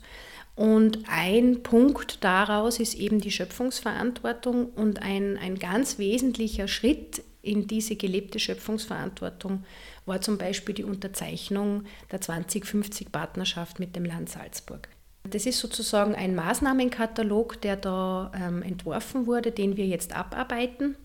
Und 0.56 1.00
ein 1.08 1.64
Punkt 1.64 2.24
daraus 2.24 2.80
ist 2.80 2.94
eben 2.94 3.20
die 3.20 3.32
Schöpfungsverantwortung 3.32 4.68
und 4.68 5.02
ein, 5.02 5.38
ein 5.38 5.58
ganz 5.58 5.98
wesentlicher 5.98 6.68
Schritt 6.68 7.24
in 7.42 7.68
diese 7.68 7.96
gelebte 7.96 8.40
Schöpfungsverantwortung 8.40 9.66
war 10.06 10.22
zum 10.22 10.38
Beispiel 10.38 10.76
die 10.76 10.84
Unterzeichnung 10.84 11.84
der 12.12 12.22
2050-Partnerschaft 12.22 13.80
mit 13.80 13.96
dem 13.96 14.06
Land 14.06 14.30
Salzburg. 14.30 14.90
Das 15.30 15.46
ist 15.46 15.60
sozusagen 15.60 16.16
ein 16.16 16.36
Maßnahmenkatalog, 16.36 17.62
der 17.62 17.78
da 17.78 18.32
ähm, 18.36 18.62
entworfen 18.62 19.26
wurde, 19.26 19.52
den 19.52 19.78
wir 19.78 19.86
jetzt 19.88 20.16
abarbeiten 20.16 20.96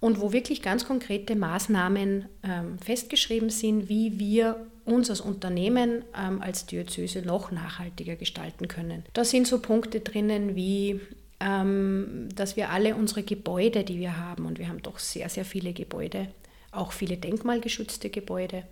und 0.00 0.20
wo 0.20 0.32
wirklich 0.32 0.62
ganz 0.62 0.84
konkrete 0.84 1.36
Maßnahmen 1.36 2.26
ähm, 2.42 2.78
festgeschrieben 2.78 3.50
sind, 3.50 3.88
wie 3.88 4.18
wir 4.18 4.66
uns 4.84 5.10
als 5.10 5.20
Unternehmen 5.20 6.04
ähm, 6.16 6.40
als 6.42 6.66
Diözese 6.66 7.22
noch 7.22 7.50
nachhaltiger 7.50 8.16
gestalten 8.16 8.68
können. 8.68 9.04
Da 9.12 9.24
sind 9.24 9.46
so 9.46 9.60
Punkte 9.60 10.00
drinnen 10.00 10.56
wie 10.56 11.00
ähm, 11.42 12.28
dass 12.34 12.56
wir 12.56 12.70
alle 12.70 12.94
unsere 12.94 13.22
Gebäude, 13.22 13.84
die 13.84 13.98
wir 13.98 14.16
haben, 14.16 14.46
und 14.46 14.58
wir 14.58 14.68
haben 14.68 14.82
doch 14.82 14.98
sehr, 14.98 15.28
sehr 15.28 15.44
viele 15.44 15.72
Gebäude, 15.72 16.28
auch 16.70 16.92
viele 16.92 17.16
denkmalgeschützte 17.16 18.10
Gebäude, 18.10 18.62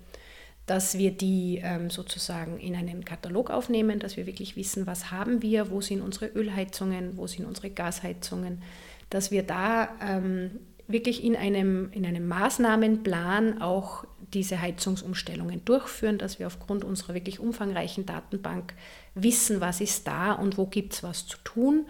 dass 0.67 0.97
wir 0.97 1.11
die 1.11 1.61
ähm, 1.65 1.91
sozusagen 1.91 2.59
in 2.61 2.77
einen 2.77 3.05
Katalog 3.05 3.51
aufnehmen, 3.51 3.99
dass 3.99 4.17
wir 4.17 4.27
wirklich 4.27 4.55
wissen, 4.55 4.87
was 4.87 5.11
haben 5.11 5.43
wir, 5.43 5.71
wo 5.71 5.81
sind 5.81 6.01
unsere 6.01 6.27
Ölheizungen, 6.27 7.17
wo 7.17 7.27
sind 7.27 7.45
unsere 7.45 7.71
Gasheizungen, 7.71 8.63
dass 9.09 9.33
wir 9.33 9.43
da 9.43 9.89
ähm, 10.01 10.61
wirklich 10.87 11.25
in 11.25 11.35
einem, 11.35 11.91
in 11.93 12.07
einem 12.07 12.29
Maßnahmenplan 12.29 13.61
auch 13.61 14.05
diese 14.35 14.61
Heizungsumstellungen 14.61 15.65
durchführen, 15.65 16.19
dass 16.19 16.39
wir 16.39 16.47
aufgrund 16.47 16.85
unserer 16.85 17.15
wirklich 17.15 17.41
umfangreichen 17.41 18.07
Datenbank 18.07 18.75
wissen, 19.15 19.61
was 19.61 19.81
ist 19.81 20.07
da 20.07 20.33
und 20.33 20.59
wo 20.59 20.67
gibt 20.67 20.95
es 20.95 21.03
was 21.03 21.27
zu 21.27 21.37
tun. 21.45 21.87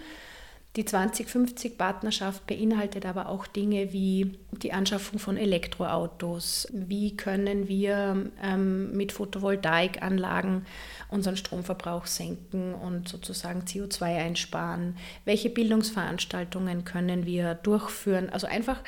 Die 0.77 0.85
2050-Partnerschaft 0.85 2.47
beinhaltet 2.47 3.05
aber 3.05 3.29
auch 3.29 3.49
Dinge 3.49 3.93
wie 3.93 4.39
die 4.53 4.73
Anschaffung 4.73 5.19
von 5.19 5.37
Elektroautos. 5.37 6.69
Wie 6.73 7.17
können 7.17 7.67
wir 7.67 8.31
ähm, 8.41 8.93
mit 8.97 9.11
Photovoltaikanlagen 9.11 10.67
unseren 11.09 11.37
Stromverbrauch 11.37 12.07
senken 12.07 12.73
und 12.75 13.09
sozusagen 13.09 13.63
CO2 13.63 14.03
einsparen? 14.19 14.97
Welche 15.25 15.51
Bildungsveranstaltungen 15.51 16.85
können 16.85 17.27
wir 17.27 17.55
durchführen? 17.55 18.31
Also 18.31 18.47
einfach, 18.47 18.81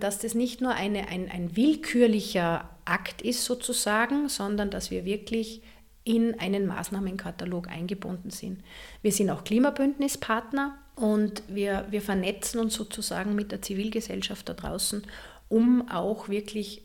dass 0.00 0.18
das 0.18 0.34
nicht 0.34 0.60
nur 0.60 0.72
eine, 0.72 1.08
ein, 1.08 1.30
ein 1.30 1.56
willkürlicher 1.56 2.68
Akt 2.84 3.22
ist 3.22 3.44
sozusagen, 3.44 4.28
sondern 4.28 4.70
dass 4.70 4.90
wir 4.90 5.04
wirklich 5.04 5.62
in 6.04 6.38
einen 6.40 6.66
Maßnahmenkatalog 6.66 7.68
eingebunden 7.68 8.30
sind. 8.30 8.62
Wir 9.02 9.12
sind 9.12 9.30
auch 9.30 9.44
Klimabündnispartner 9.44 10.76
und 10.96 11.42
wir, 11.46 11.86
wir 11.90 12.02
vernetzen 12.02 12.60
uns 12.60 12.74
sozusagen 12.74 13.34
mit 13.34 13.52
der 13.52 13.62
Zivilgesellschaft 13.62 14.48
da 14.48 14.54
draußen, 14.54 15.02
um 15.48 15.88
auch 15.88 16.28
wirklich 16.28 16.82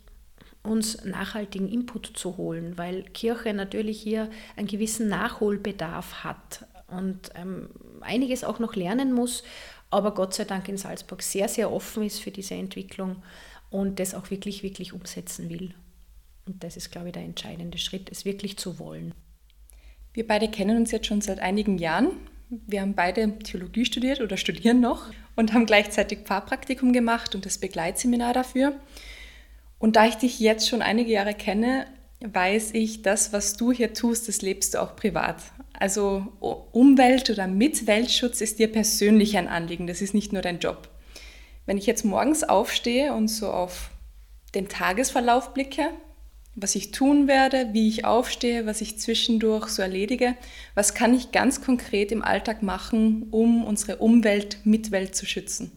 uns 0.61 1.03
nachhaltigen 1.03 1.67
Input 1.67 2.11
zu 2.15 2.37
holen, 2.37 2.77
weil 2.77 3.03
Kirche 3.03 3.53
natürlich 3.53 4.01
hier 4.01 4.29
einen 4.55 4.67
gewissen 4.67 5.07
Nachholbedarf 5.07 6.23
hat 6.23 6.65
und 6.87 7.31
ähm, 7.35 7.69
einiges 8.01 8.43
auch 8.43 8.59
noch 8.59 8.75
lernen 8.75 9.13
muss, 9.13 9.43
aber 9.89 10.13
Gott 10.13 10.33
sei 10.33 10.45
Dank 10.45 10.67
in 10.67 10.77
Salzburg 10.77 11.21
sehr, 11.21 11.47
sehr 11.47 11.71
offen 11.71 12.03
ist 12.03 12.19
für 12.19 12.31
diese 12.31 12.55
Entwicklung 12.55 13.23
und 13.69 13.99
das 13.99 14.13
auch 14.13 14.29
wirklich, 14.29 14.63
wirklich 14.63 14.93
umsetzen 14.93 15.49
will. 15.49 15.73
Und 16.45 16.63
das 16.63 16.77
ist, 16.77 16.91
glaube 16.91 17.07
ich, 17.07 17.13
der 17.13 17.23
entscheidende 17.23 17.77
Schritt, 17.77 18.09
es 18.09 18.25
wirklich 18.25 18.57
zu 18.57 18.79
wollen. 18.79 19.13
Wir 20.13 20.25
beide 20.25 20.47
kennen 20.49 20.77
uns 20.77 20.91
jetzt 20.91 21.07
schon 21.07 21.21
seit 21.21 21.39
einigen 21.39 21.77
Jahren. 21.77 22.11
Wir 22.49 22.81
haben 22.81 22.95
beide 22.95 23.37
Theologie 23.39 23.85
studiert 23.85 24.21
oder 24.21 24.37
studieren 24.37 24.79
noch 24.79 25.11
und 25.35 25.53
haben 25.53 25.65
gleichzeitig 25.65 26.19
Pfarrpraktikum 26.19 26.93
gemacht 26.93 27.35
und 27.35 27.45
das 27.45 27.57
Begleitseminar 27.57 28.33
dafür. 28.33 28.79
Und 29.79 29.95
da 29.95 30.07
ich 30.07 30.15
dich 30.15 30.39
jetzt 30.39 30.67
schon 30.67 30.81
einige 30.81 31.11
Jahre 31.11 31.33
kenne, 31.33 31.85
weiß 32.21 32.71
ich, 32.73 33.01
das, 33.01 33.33
was 33.33 33.57
du 33.57 33.71
hier 33.71 33.93
tust, 33.93 34.27
das 34.27 34.41
lebst 34.41 34.73
du 34.73 34.81
auch 34.81 34.95
privat. 34.95 35.37
Also 35.73 36.27
Umwelt- 36.71 37.29
oder 37.29 37.47
Mitweltschutz 37.47 38.41
ist 38.41 38.59
dir 38.59 38.71
persönlich 38.71 39.37
ein 39.37 39.47
Anliegen, 39.47 39.87
das 39.87 40.01
ist 40.01 40.13
nicht 40.13 40.33
nur 40.33 40.41
dein 40.41 40.59
Job. 40.59 40.89
Wenn 41.65 41.77
ich 41.77 41.85
jetzt 41.85 42.05
morgens 42.05 42.43
aufstehe 42.43 43.13
und 43.13 43.27
so 43.27 43.51
auf 43.51 43.91
den 44.55 44.67
Tagesverlauf 44.67 45.53
blicke, 45.53 45.89
was 46.59 46.73
ich 46.73 46.89
tun 46.91 47.27
werde, 47.27 47.69
wie 47.73 47.87
ich 47.87 48.03
aufstehe, 48.03 48.65
was 48.65 48.81
ich 48.81 48.97
zwischendurch 48.97 49.67
so 49.67 49.83
erledige. 49.83 50.35
Was 50.73 50.95
kann 50.95 51.13
ich 51.13 51.31
ganz 51.31 51.61
konkret 51.61 52.11
im 52.11 52.23
Alltag 52.23 52.63
machen, 52.63 53.27
um 53.29 53.63
unsere 53.63 53.97
Umwelt, 53.97 54.57
Mitwelt 54.63 55.15
zu 55.15 55.27
schützen? 55.27 55.71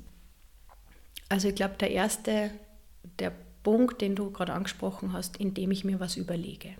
Also 1.29 1.49
ich 1.49 1.55
glaube, 1.55 1.75
der 1.79 1.91
erste, 1.91 2.51
der 3.19 3.33
Punkt, 3.63 4.01
den 4.01 4.15
du 4.15 4.31
gerade 4.31 4.53
angesprochen 4.53 5.13
hast, 5.13 5.37
indem 5.39 5.71
ich 5.71 5.85
mir 5.85 6.01
was 6.01 6.17
überlege. 6.17 6.71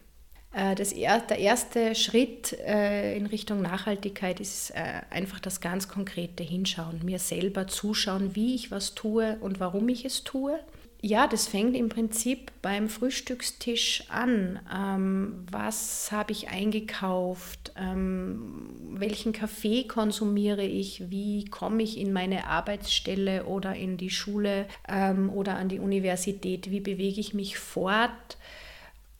Äh, 0.53 0.75
das, 0.75 0.93
der 0.93 1.39
erste 1.39 1.95
Schritt 1.95 2.53
äh, 2.53 3.17
in 3.17 3.27
Richtung 3.27 3.63
Nachhaltigkeit 3.63 4.41
ist 4.41 4.71
äh, 4.71 5.03
einfach 5.11 5.41
das 5.41 5.61
ganz 5.61 5.89
konkrete 5.89 6.43
Hinschauen, 6.43 7.01
mir 7.05 7.19
selber 7.19 7.67
zuschauen, 7.67 8.35
wie 8.35 8.55
ich 8.55 8.71
was 8.71 8.95
tue 8.95 9.37
und 9.41 9.61
warum 9.61 9.89
ich 9.89 10.05
es 10.05 10.25
tue 10.25 10.59
ja, 11.03 11.27
das 11.27 11.47
fängt 11.47 11.75
im 11.77 11.89
Prinzip 11.89 12.53
beim 12.61 12.91
Frühstückstisch 12.91 14.05
an. 14.11 14.61
Ähm, 14.75 15.47
was 15.51 16.13
habe 16.13 16.33
ich 16.33 16.51
eingekauft? 16.51 17.73
Ähm, 17.77 18.77
welchen 18.93 19.33
Kaffee 19.33 19.85
konsumiere 19.85 20.65
ich? 20.65 21.11
Wie 21.11 21.47
komme 21.47 21.83
ich 21.83 21.97
in 21.97 22.13
meine 22.13 22.47
Arbeitsstelle 22.47 23.47
oder 23.47 23.75
in 23.75 23.97
die 23.97 24.11
Schule 24.11 24.67
ähm, 24.89 25.31
oder 25.31 25.57
an 25.57 25.71
die 25.71 25.79
Universität? 25.79 26.71
Wie 26.71 26.81
bewege 26.81 27.21
ich 27.21 27.33
mich 27.33 27.59
fort? 27.59 28.37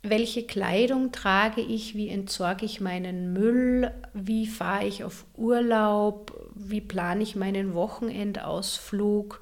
Welche 0.03 0.43
Kleidung 0.43 1.13
trage 1.13 1.63
ich? 1.63 1.95
Wie 1.95 2.09
entsorge 2.09 2.67
ich 2.67 2.83
meinen 2.83 3.33
Müll? 3.33 3.91
Wie 4.13 4.47
fahre 4.47 4.87
ich 4.87 5.03
auf 5.03 5.25
Urlaub? 5.35 6.51
Wie 6.55 6.83
plane 6.83 7.23
ich 7.23 7.37
meinen 7.37 7.73
Wochenendausflug? 7.73 9.41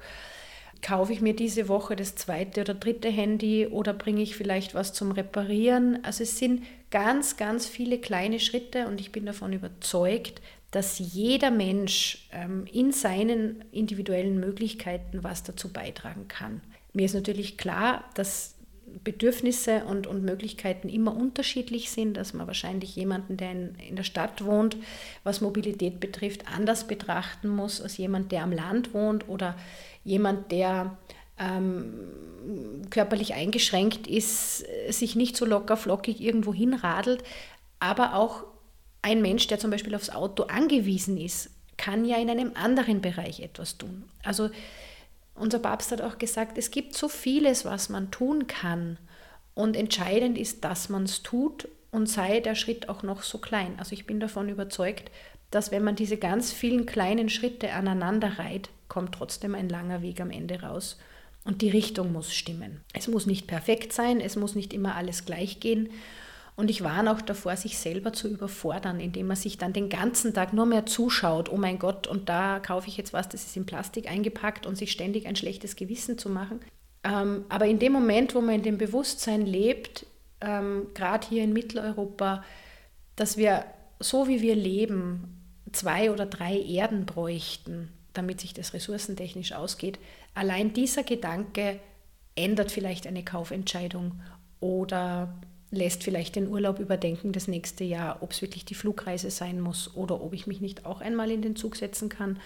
Kaufe 0.81 1.13
ich 1.13 1.21
mir 1.21 1.35
diese 1.35 1.67
Woche 1.67 1.95
das 1.95 2.15
zweite 2.15 2.61
oder 2.61 2.73
dritte 2.73 3.09
Handy 3.09 3.67
oder 3.67 3.93
bringe 3.93 4.21
ich 4.21 4.35
vielleicht 4.35 4.73
was 4.75 4.93
zum 4.93 5.11
Reparieren. 5.11 6.03
Also 6.03 6.23
es 6.23 6.37
sind 6.37 6.63
ganz, 6.91 7.37
ganz 7.37 7.67
viele 7.67 7.99
kleine 7.99 8.39
Schritte 8.39 8.87
und 8.87 9.01
ich 9.01 9.11
bin 9.11 9.25
davon 9.25 9.53
überzeugt, 9.53 10.41
dass 10.71 10.99
jeder 10.99 11.51
Mensch 11.51 12.27
ähm, 12.31 12.65
in 12.71 12.91
seinen 12.91 13.63
individuellen 13.71 14.39
Möglichkeiten 14.39 15.23
was 15.23 15.43
dazu 15.43 15.73
beitragen 15.73 16.27
kann. 16.27 16.61
Mir 16.93 17.05
ist 17.05 17.15
natürlich 17.15 17.57
klar, 17.57 18.05
dass 18.15 18.55
Bedürfnisse 19.03 19.83
und, 19.85 20.07
und 20.07 20.23
Möglichkeiten 20.23 20.89
immer 20.89 21.15
unterschiedlich 21.15 21.91
sind, 21.91 22.15
dass 22.15 22.33
man 22.33 22.47
wahrscheinlich 22.47 22.95
jemanden, 22.95 23.37
der 23.37 23.51
in, 23.51 23.75
in 23.87 23.95
der 23.95 24.03
Stadt 24.03 24.43
wohnt, 24.43 24.77
was 25.23 25.41
Mobilität 25.41 25.99
betrifft, 25.99 26.45
anders 26.53 26.87
betrachten 26.87 27.49
muss 27.49 27.81
als 27.81 27.97
jemand, 27.97 28.31
der 28.31 28.43
am 28.43 28.51
Land 28.51 28.93
wohnt 28.93 29.27
oder 29.29 29.55
jemand, 30.03 30.51
der 30.51 30.97
ähm, 31.37 31.93
körperlich 32.89 33.33
eingeschränkt 33.33 34.07
ist, 34.07 34.65
sich 34.89 35.15
nicht 35.15 35.37
so 35.37 35.45
locker 35.45 35.77
flockig 35.77 36.21
irgendwo 36.21 36.53
hinradelt, 36.53 37.23
aber 37.79 38.15
auch 38.15 38.43
ein 39.01 39.21
Mensch, 39.21 39.47
der 39.47 39.59
zum 39.59 39.71
Beispiel 39.71 39.95
aufs 39.95 40.09
Auto 40.09 40.43
angewiesen 40.43 41.17
ist, 41.17 41.51
kann 41.77 42.03
ja 42.03 42.17
in 42.17 42.29
einem 42.29 42.51
anderen 42.55 43.01
Bereich 43.01 43.39
etwas 43.39 43.77
tun. 43.77 44.03
Also 44.23 44.49
unser 45.39 45.59
Papst 45.59 45.91
hat 45.91 46.01
auch 46.01 46.17
gesagt, 46.17 46.57
es 46.57 46.71
gibt 46.71 46.95
so 46.95 47.07
vieles, 47.09 47.65
was 47.65 47.89
man 47.89 48.11
tun 48.11 48.47
kann. 48.47 48.97
Und 49.53 49.75
entscheidend 49.75 50.37
ist, 50.37 50.63
dass 50.63 50.89
man 50.89 51.03
es 51.03 51.23
tut 51.23 51.67
und 51.91 52.07
sei 52.07 52.39
der 52.39 52.55
Schritt 52.55 52.89
auch 52.89 53.03
noch 53.03 53.23
so 53.23 53.39
klein. 53.39 53.73
Also 53.77 53.93
ich 53.93 54.05
bin 54.05 54.19
davon 54.19 54.49
überzeugt, 54.49 55.11
dass 55.51 55.71
wenn 55.71 55.83
man 55.83 55.95
diese 55.95 56.17
ganz 56.17 56.51
vielen 56.51 56.85
kleinen 56.85 57.29
Schritte 57.29 57.73
aneinander 57.73 58.37
reiht, 58.37 58.69
kommt 58.87 59.15
trotzdem 59.15 59.55
ein 59.55 59.69
langer 59.69 60.01
Weg 60.01 60.21
am 60.21 60.31
Ende 60.31 60.61
raus. 60.61 60.97
Und 61.43 61.61
die 61.61 61.69
Richtung 61.69 62.11
muss 62.11 62.33
stimmen. 62.33 62.81
Es 62.93 63.07
muss 63.07 63.25
nicht 63.25 63.47
perfekt 63.47 63.93
sein, 63.93 64.21
es 64.21 64.35
muss 64.35 64.55
nicht 64.55 64.73
immer 64.73 64.95
alles 64.95 65.25
gleich 65.25 65.59
gehen. 65.59 65.89
Und 66.59 66.69
ich 66.69 66.83
warne 66.83 67.13
auch 67.13 67.21
davor, 67.21 67.55
sich 67.55 67.77
selber 67.77 68.11
zu 68.11 68.27
überfordern, 68.27 68.99
indem 68.99 69.27
man 69.27 69.37
sich 69.37 69.57
dann 69.57 69.71
den 69.71 69.87
ganzen 69.87 70.33
Tag 70.33 70.51
nur 70.51 70.65
mehr 70.65 70.85
zuschaut, 70.85 71.49
oh 71.49 71.55
mein 71.55 71.79
Gott, 71.79 72.05
und 72.05 72.27
da 72.27 72.59
kaufe 72.59 72.89
ich 72.89 72.97
jetzt 72.97 73.13
was, 73.13 73.29
das 73.29 73.45
ist 73.45 73.55
in 73.55 73.65
Plastik 73.65 74.11
eingepackt 74.11 74.65
und 74.65 74.77
sich 74.77 74.91
ständig 74.91 75.25
ein 75.25 75.37
schlechtes 75.37 75.77
Gewissen 75.77 76.17
zu 76.17 76.27
machen. 76.27 76.59
Ähm, 77.05 77.45
aber 77.47 77.65
in 77.67 77.79
dem 77.79 77.93
Moment, 77.93 78.35
wo 78.35 78.41
man 78.41 78.55
in 78.55 78.63
dem 78.63 78.77
Bewusstsein 78.77 79.45
lebt, 79.45 80.05
ähm, 80.41 80.87
gerade 80.93 81.25
hier 81.29 81.45
in 81.45 81.53
Mitteleuropa, 81.53 82.43
dass 83.15 83.37
wir 83.37 83.63
so 84.01 84.27
wie 84.27 84.41
wir 84.41 84.55
leben, 84.55 85.41
zwei 85.71 86.11
oder 86.11 86.25
drei 86.25 86.59
Erden 86.59 87.05
bräuchten, 87.05 87.87
damit 88.11 88.41
sich 88.41 88.53
das 88.53 88.73
ressourcentechnisch 88.73 89.53
ausgeht. 89.53 89.97
Allein 90.33 90.73
dieser 90.73 91.03
Gedanke 91.03 91.79
ändert 92.35 92.69
vielleicht 92.69 93.07
eine 93.07 93.23
Kaufentscheidung 93.23 94.19
oder 94.59 95.33
lässt 95.71 96.03
vielleicht 96.03 96.35
den 96.35 96.47
Urlaub 96.47 96.79
überdenken 96.79 97.31
das 97.31 97.47
nächste 97.47 97.83
Jahr, 97.83 98.21
ob 98.21 98.31
es 98.31 98.41
wirklich 98.41 98.65
die 98.65 98.75
Flugreise 98.75 99.29
sein 99.29 99.61
muss 99.61 99.95
oder 99.95 100.21
ob 100.21 100.33
ich 100.33 100.47
mich 100.47 100.61
nicht 100.61 100.85
auch 100.85 101.01
einmal 101.01 101.31
in 101.31 101.41
den 101.41 101.55
Zug 101.55 101.75
setzen 101.75 102.09
kann 102.09 102.39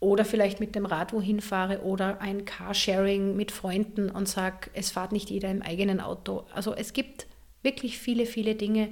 oder 0.00 0.24
vielleicht 0.24 0.60
mit 0.60 0.74
dem 0.74 0.84
Rad 0.84 1.12
wohin 1.12 1.40
fahre 1.40 1.82
oder 1.82 2.20
ein 2.20 2.44
Carsharing 2.44 3.36
mit 3.36 3.50
Freunden 3.50 4.10
und 4.10 4.28
sage, 4.28 4.70
es 4.74 4.90
fährt 4.90 5.12
nicht 5.12 5.30
jeder 5.30 5.50
im 5.50 5.62
eigenen 5.62 6.00
Auto. 6.00 6.44
Also 6.54 6.74
es 6.74 6.92
gibt 6.92 7.26
wirklich 7.62 7.98
viele, 7.98 8.26
viele 8.26 8.54
Dinge, 8.54 8.90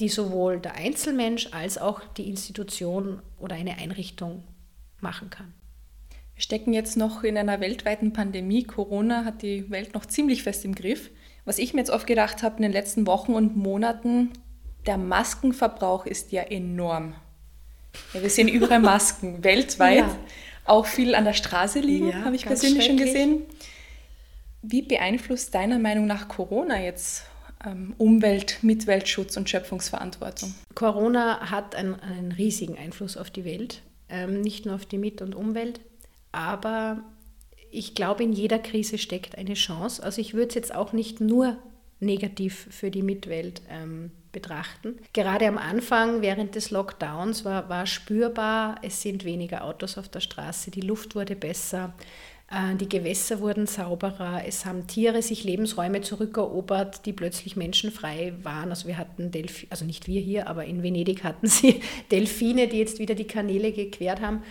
die 0.00 0.08
sowohl 0.08 0.60
der 0.60 0.74
Einzelmensch 0.74 1.48
als 1.52 1.78
auch 1.78 2.00
die 2.16 2.28
Institution 2.28 3.20
oder 3.38 3.56
eine 3.56 3.78
Einrichtung 3.78 4.44
machen 5.00 5.30
kann. 5.30 5.52
Wir 6.34 6.42
stecken 6.42 6.72
jetzt 6.72 6.96
noch 6.96 7.22
in 7.22 7.38
einer 7.38 7.60
weltweiten 7.60 8.12
Pandemie. 8.12 8.64
Corona 8.64 9.24
hat 9.24 9.42
die 9.42 9.70
Welt 9.70 9.94
noch 9.94 10.06
ziemlich 10.06 10.42
fest 10.42 10.64
im 10.64 10.74
Griff. 10.74 11.10
Was 11.44 11.58
ich 11.58 11.74
mir 11.74 11.80
jetzt 11.80 11.90
oft 11.90 12.06
gedacht 12.06 12.42
habe 12.42 12.56
in 12.56 12.62
den 12.62 12.72
letzten 12.72 13.06
Wochen 13.06 13.34
und 13.34 13.56
Monaten, 13.56 14.30
der 14.86 14.98
Maskenverbrauch 14.98 16.06
ist 16.06 16.32
ja 16.32 16.42
enorm. 16.42 17.14
Ja, 18.12 18.22
wir 18.22 18.30
sehen 18.30 18.48
überall 18.48 18.78
Masken 18.80 19.44
weltweit, 19.44 19.98
ja. 19.98 20.18
auch 20.64 20.86
viel 20.86 21.14
an 21.14 21.24
der 21.24 21.34
Straße 21.34 21.80
liegen, 21.80 22.08
ja, 22.08 22.24
habe 22.24 22.36
ich 22.36 22.46
persönlich 22.46 22.86
schon 22.86 22.96
gesehen. 22.96 23.42
Wie 24.62 24.82
beeinflusst 24.82 25.54
deiner 25.54 25.78
Meinung 25.78 26.06
nach 26.06 26.28
Corona 26.28 26.80
jetzt 26.80 27.24
ähm, 27.66 27.94
Umwelt, 27.98 28.58
Mitweltschutz 28.62 29.36
und 29.36 29.48
Schöpfungsverantwortung? 29.48 30.54
Corona 30.74 31.50
hat 31.50 31.74
einen, 31.74 32.00
einen 32.00 32.32
riesigen 32.32 32.78
Einfluss 32.78 33.18
auf 33.18 33.30
die 33.30 33.44
Welt, 33.44 33.82
ähm, 34.08 34.40
nicht 34.40 34.64
nur 34.64 34.74
auf 34.74 34.86
die 34.86 34.98
Mit- 34.98 35.20
und 35.20 35.34
Umwelt, 35.34 35.80
aber 36.32 37.04
ich 37.74 37.94
glaube, 37.94 38.22
in 38.22 38.32
jeder 38.32 38.58
Krise 38.58 38.98
steckt 38.98 39.36
eine 39.36 39.54
Chance. 39.54 40.02
Also 40.02 40.20
ich 40.20 40.34
würde 40.34 40.48
es 40.48 40.54
jetzt 40.54 40.74
auch 40.74 40.92
nicht 40.92 41.20
nur 41.20 41.58
negativ 42.00 42.68
für 42.70 42.90
die 42.90 43.02
Mitwelt 43.02 43.62
ähm, 43.70 44.10
betrachten. 44.32 44.98
Gerade 45.12 45.46
am 45.46 45.58
Anfang, 45.58 46.22
während 46.22 46.54
des 46.54 46.70
Lockdowns, 46.70 47.44
war, 47.44 47.68
war 47.68 47.86
spürbar, 47.86 48.76
es 48.82 49.00
sind 49.02 49.24
weniger 49.24 49.64
Autos 49.64 49.96
auf 49.96 50.08
der 50.08 50.20
Straße, 50.20 50.70
die 50.70 50.82
Luft 50.82 51.14
wurde 51.14 51.36
besser, 51.36 51.94
äh, 52.50 52.74
die 52.74 52.88
Gewässer 52.88 53.40
wurden 53.40 53.66
sauberer, 53.66 54.42
es 54.46 54.66
haben 54.66 54.86
Tiere 54.86 55.22
sich 55.22 55.44
Lebensräume 55.44 56.02
zurückerobert, 56.02 57.06
die 57.06 57.12
plötzlich 57.12 57.56
menschenfrei 57.56 58.34
waren. 58.42 58.70
Also 58.70 58.88
wir 58.88 58.98
hatten 58.98 59.30
Delfine, 59.30 59.70
also 59.70 59.84
nicht 59.84 60.06
wir 60.06 60.20
hier, 60.20 60.48
aber 60.48 60.64
in 60.64 60.82
Venedig 60.82 61.24
hatten 61.24 61.46
sie 61.46 61.80
Delfine, 62.10 62.68
die 62.68 62.78
jetzt 62.78 62.98
wieder 62.98 63.14
die 63.14 63.26
Kanäle 63.26 63.72
gequert 63.72 64.20
haben. 64.20 64.42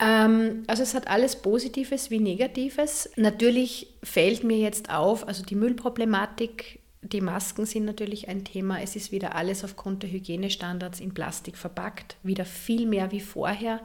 Ähm, 0.00 0.64
also 0.66 0.82
es 0.82 0.94
hat 0.94 1.08
alles 1.08 1.36
Positives 1.36 2.10
wie 2.10 2.20
Negatives. 2.20 3.10
Natürlich 3.16 3.94
fällt 4.02 4.44
mir 4.44 4.58
jetzt 4.58 4.90
auf, 4.90 5.26
also 5.26 5.44
die 5.44 5.56
Müllproblematik, 5.56 6.80
die 7.02 7.20
Masken 7.20 7.66
sind 7.66 7.84
natürlich 7.84 8.28
ein 8.28 8.44
Thema. 8.44 8.80
Es 8.80 8.96
ist 8.96 9.12
wieder 9.12 9.34
alles 9.34 9.64
aufgrund 9.64 10.02
der 10.02 10.10
Hygienestandards 10.10 11.00
in 11.00 11.14
Plastik 11.14 11.56
verpackt, 11.56 12.16
wieder 12.22 12.44
viel 12.44 12.86
mehr 12.86 13.10
wie 13.12 13.20
vorher. 13.20 13.80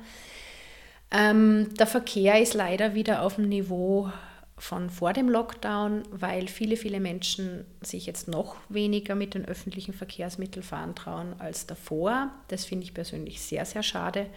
Ähm, 1.11 1.73
der 1.75 1.87
Verkehr 1.87 2.41
ist 2.41 2.53
leider 2.53 2.95
wieder 2.95 3.21
auf 3.21 3.35
dem 3.35 3.49
Niveau 3.49 4.11
von 4.57 4.89
vor 4.89 5.13
dem 5.13 5.29
Lockdown, 5.29 6.03
weil 6.11 6.47
viele, 6.47 6.77
viele 6.77 6.99
Menschen 6.99 7.65
sich 7.81 8.05
jetzt 8.05 8.27
noch 8.27 8.55
weniger 8.69 9.13
mit 9.13 9.33
den 9.33 9.45
öffentlichen 9.45 9.93
Verkehrsmitteln 9.93 10.63
fahren 10.63 10.95
trauen 10.95 11.35
als 11.39 11.67
davor. 11.67 12.31
Das 12.47 12.65
finde 12.65 12.85
ich 12.85 12.93
persönlich 12.93 13.41
sehr, 13.41 13.65
sehr 13.65 13.83
schade, 13.83 14.27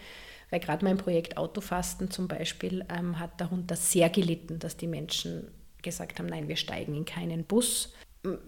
weil 0.49 0.59
gerade 0.59 0.85
mein 0.85 0.97
Projekt 0.97 1.37
Autofasten 1.37 2.09
zum 2.11 2.27
Beispiel 2.27 2.85
ähm, 2.89 3.19
hat 3.19 3.39
darunter 3.39 3.75
sehr 3.75 4.09
gelitten, 4.09 4.59
dass 4.59 4.77
die 4.77 4.87
Menschen 4.87 5.47
gesagt 5.81 6.19
haben, 6.19 6.27
nein, 6.27 6.47
wir 6.47 6.55
steigen 6.55 6.95
in 6.95 7.05
keinen 7.05 7.43
Bus. 7.43 7.93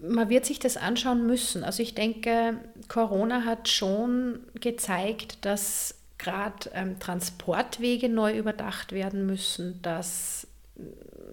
Man 0.02 0.28
wird 0.28 0.44
sich 0.44 0.58
das 0.58 0.76
anschauen 0.76 1.26
müssen. 1.26 1.64
Also 1.64 1.82
ich 1.82 1.94
denke, 1.94 2.58
Corona 2.88 3.44
hat 3.44 3.68
schon 3.68 4.40
gezeigt, 4.60 5.44
dass 5.44 5.94
gerade 6.18 6.70
ähm, 6.74 6.98
Transportwege 6.98 8.08
neu 8.08 8.36
überdacht 8.36 8.92
werden 8.92 9.26
müssen, 9.26 9.80
dass 9.82 10.46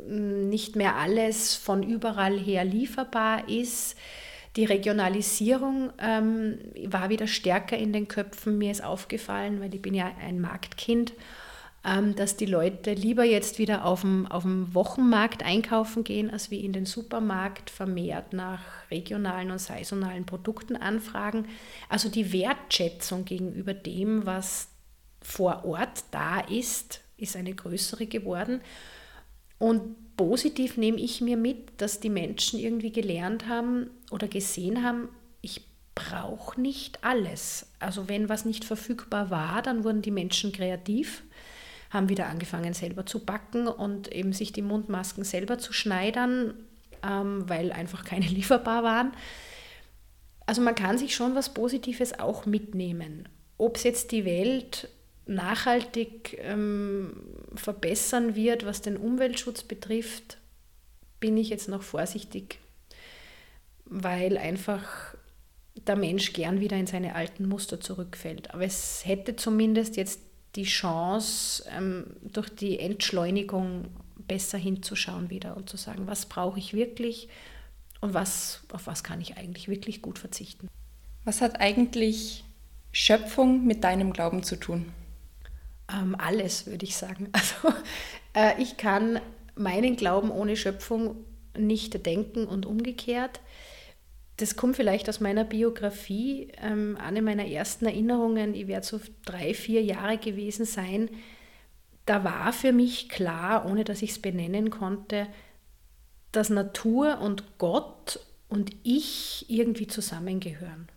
nicht 0.07 0.75
mehr 0.75 0.95
alles 0.95 1.55
von 1.55 1.83
überall 1.83 2.37
her 2.37 2.63
lieferbar 2.63 3.49
ist. 3.49 3.97
Die 4.55 4.65
Regionalisierung 4.65 5.91
ähm, 5.99 6.57
war 6.85 7.09
wieder 7.09 7.27
stärker 7.27 7.77
in 7.77 7.93
den 7.93 8.07
Köpfen. 8.07 8.57
Mir 8.57 8.71
ist 8.71 8.83
aufgefallen, 8.83 9.61
weil 9.61 9.73
ich 9.73 9.81
bin 9.81 9.93
ja 9.93 10.11
ein 10.19 10.39
Marktkind, 10.41 11.13
ähm, 11.85 12.15
dass 12.15 12.37
die 12.37 12.45
Leute 12.45 12.93
lieber 12.93 13.23
jetzt 13.23 13.59
wieder 13.59 13.85
auf 13.85 14.01
dem, 14.01 14.25
auf 14.27 14.43
dem 14.43 14.73
Wochenmarkt 14.73 15.43
einkaufen 15.43 16.03
gehen, 16.03 16.31
als 16.31 16.49
wie 16.49 16.65
in 16.65 16.73
den 16.73 16.85
Supermarkt 16.85 17.69
vermehrt 17.69 18.33
nach 18.33 18.61
regionalen 18.89 19.51
und 19.51 19.59
saisonalen 19.59 20.25
Produkten 20.25 20.75
anfragen. 20.75 21.45
Also 21.87 22.09
die 22.09 22.33
Wertschätzung 22.33 23.25
gegenüber 23.25 23.73
dem, 23.73 24.25
was 24.25 24.69
vor 25.21 25.65
Ort 25.65 26.05
da 26.11 26.39
ist, 26.39 27.01
ist 27.17 27.35
eine 27.35 27.53
größere 27.53 28.05
geworden. 28.05 28.61
Und 29.59 29.95
positiv 30.17 30.77
nehme 30.77 30.99
ich 30.99 31.21
mir 31.21 31.37
mit, 31.37 31.81
dass 31.81 31.99
die 31.99 32.09
Menschen 32.09 32.59
irgendwie 32.59 32.91
gelernt 32.91 33.47
haben 33.47 33.89
oder 34.11 34.27
gesehen 34.27 34.83
haben, 34.83 35.09
ich 35.41 35.61
brauche 35.95 36.59
nicht 36.59 37.03
alles. 37.03 37.67
Also 37.79 38.07
wenn 38.07 38.29
was 38.29 38.45
nicht 38.45 38.65
verfügbar 38.65 39.29
war, 39.29 39.61
dann 39.61 39.83
wurden 39.83 40.01
die 40.01 40.11
Menschen 40.11 40.51
kreativ, 40.51 41.23
haben 41.89 42.09
wieder 42.09 42.27
angefangen 42.27 42.73
selber 42.73 43.05
zu 43.05 43.25
backen 43.25 43.67
und 43.67 44.11
eben 44.13 44.33
sich 44.33 44.51
die 44.51 44.61
Mundmasken 44.61 45.23
selber 45.23 45.57
zu 45.57 45.73
schneidern, 45.73 46.53
ähm, 47.03 47.47
weil 47.47 47.71
einfach 47.71 48.03
keine 48.03 48.25
lieferbar 48.27 48.83
waren. 48.83 49.11
Also 50.45 50.61
man 50.61 50.75
kann 50.75 50.97
sich 50.97 51.15
schon 51.15 51.35
was 51.35 51.53
Positives 51.53 52.19
auch 52.19 52.45
mitnehmen. 52.45 53.27
Ob 53.57 53.77
es 53.77 53.83
jetzt 53.83 54.11
die 54.11 54.23
Welt 54.23 54.89
nachhaltig 55.27 56.37
ähm, 56.41 57.13
verbessern 57.55 58.35
wird, 58.35 58.65
was 58.65 58.81
den 58.81 58.97
Umweltschutz 58.97 59.63
betrifft, 59.63 60.37
bin 61.19 61.37
ich 61.37 61.49
jetzt 61.49 61.69
noch 61.69 61.81
vorsichtig, 61.81 62.59
weil 63.85 64.37
einfach 64.37 65.15
der 65.87 65.95
Mensch 65.95 66.33
gern 66.33 66.59
wieder 66.59 66.77
in 66.77 66.87
seine 66.87 67.15
alten 67.15 67.47
Muster 67.47 67.79
zurückfällt. 67.79 68.53
Aber 68.53 68.63
es 68.63 69.05
hätte 69.05 69.35
zumindest 69.35 69.97
jetzt 69.97 70.21
die 70.55 70.63
Chance, 70.63 71.63
ähm, 71.75 72.05
durch 72.21 72.49
die 72.49 72.79
Entschleunigung 72.79 73.85
besser 74.27 74.57
hinzuschauen 74.57 75.29
wieder 75.29 75.55
und 75.55 75.69
zu 75.69 75.77
sagen, 75.77 76.07
was 76.07 76.25
brauche 76.25 76.59
ich 76.59 76.73
wirklich 76.73 77.29
und 78.01 78.13
was, 78.13 78.61
auf 78.71 78.87
was 78.87 79.03
kann 79.03 79.21
ich 79.21 79.37
eigentlich 79.37 79.67
wirklich 79.67 80.01
gut 80.01 80.19
verzichten. 80.19 80.67
Was 81.23 81.41
hat 81.41 81.59
eigentlich 81.59 82.43
Schöpfung 82.91 83.65
mit 83.65 83.83
deinem 83.83 84.13
Glauben 84.13 84.43
zu 84.43 84.55
tun? 84.55 84.91
Ähm, 85.91 86.15
alles, 86.17 86.67
würde 86.67 86.85
ich 86.85 86.95
sagen. 86.95 87.29
Also 87.33 87.75
äh, 88.33 88.61
ich 88.61 88.77
kann 88.77 89.19
meinen 89.55 89.95
Glauben 89.95 90.31
ohne 90.31 90.55
Schöpfung 90.55 91.25
nicht 91.57 92.05
denken 92.05 92.45
und 92.45 92.65
umgekehrt. 92.65 93.41
Das 94.37 94.55
kommt 94.55 94.75
vielleicht 94.75 95.09
aus 95.09 95.19
meiner 95.19 95.43
Biografie. 95.43 96.51
Ähm, 96.61 96.97
eine 97.01 97.21
meiner 97.21 97.47
ersten 97.47 97.85
Erinnerungen, 97.85 98.53
ich 98.53 98.67
werde 98.67 98.85
so 98.85 98.99
drei, 99.25 99.53
vier 99.53 99.81
Jahre 99.81 100.17
gewesen 100.17 100.65
sein, 100.65 101.09
da 102.05 102.23
war 102.23 102.53
für 102.53 102.71
mich 102.71 103.09
klar, 103.09 103.69
ohne 103.69 103.83
dass 103.83 104.01
ich 104.01 104.11
es 104.11 104.19
benennen 104.19 104.69
konnte, 104.69 105.27
dass 106.31 106.49
Natur 106.49 107.19
und 107.19 107.57
Gott 107.57 108.19
und 108.47 108.71
ich 108.83 109.45
irgendwie 109.49 109.87
zusammengehören. 109.87 110.87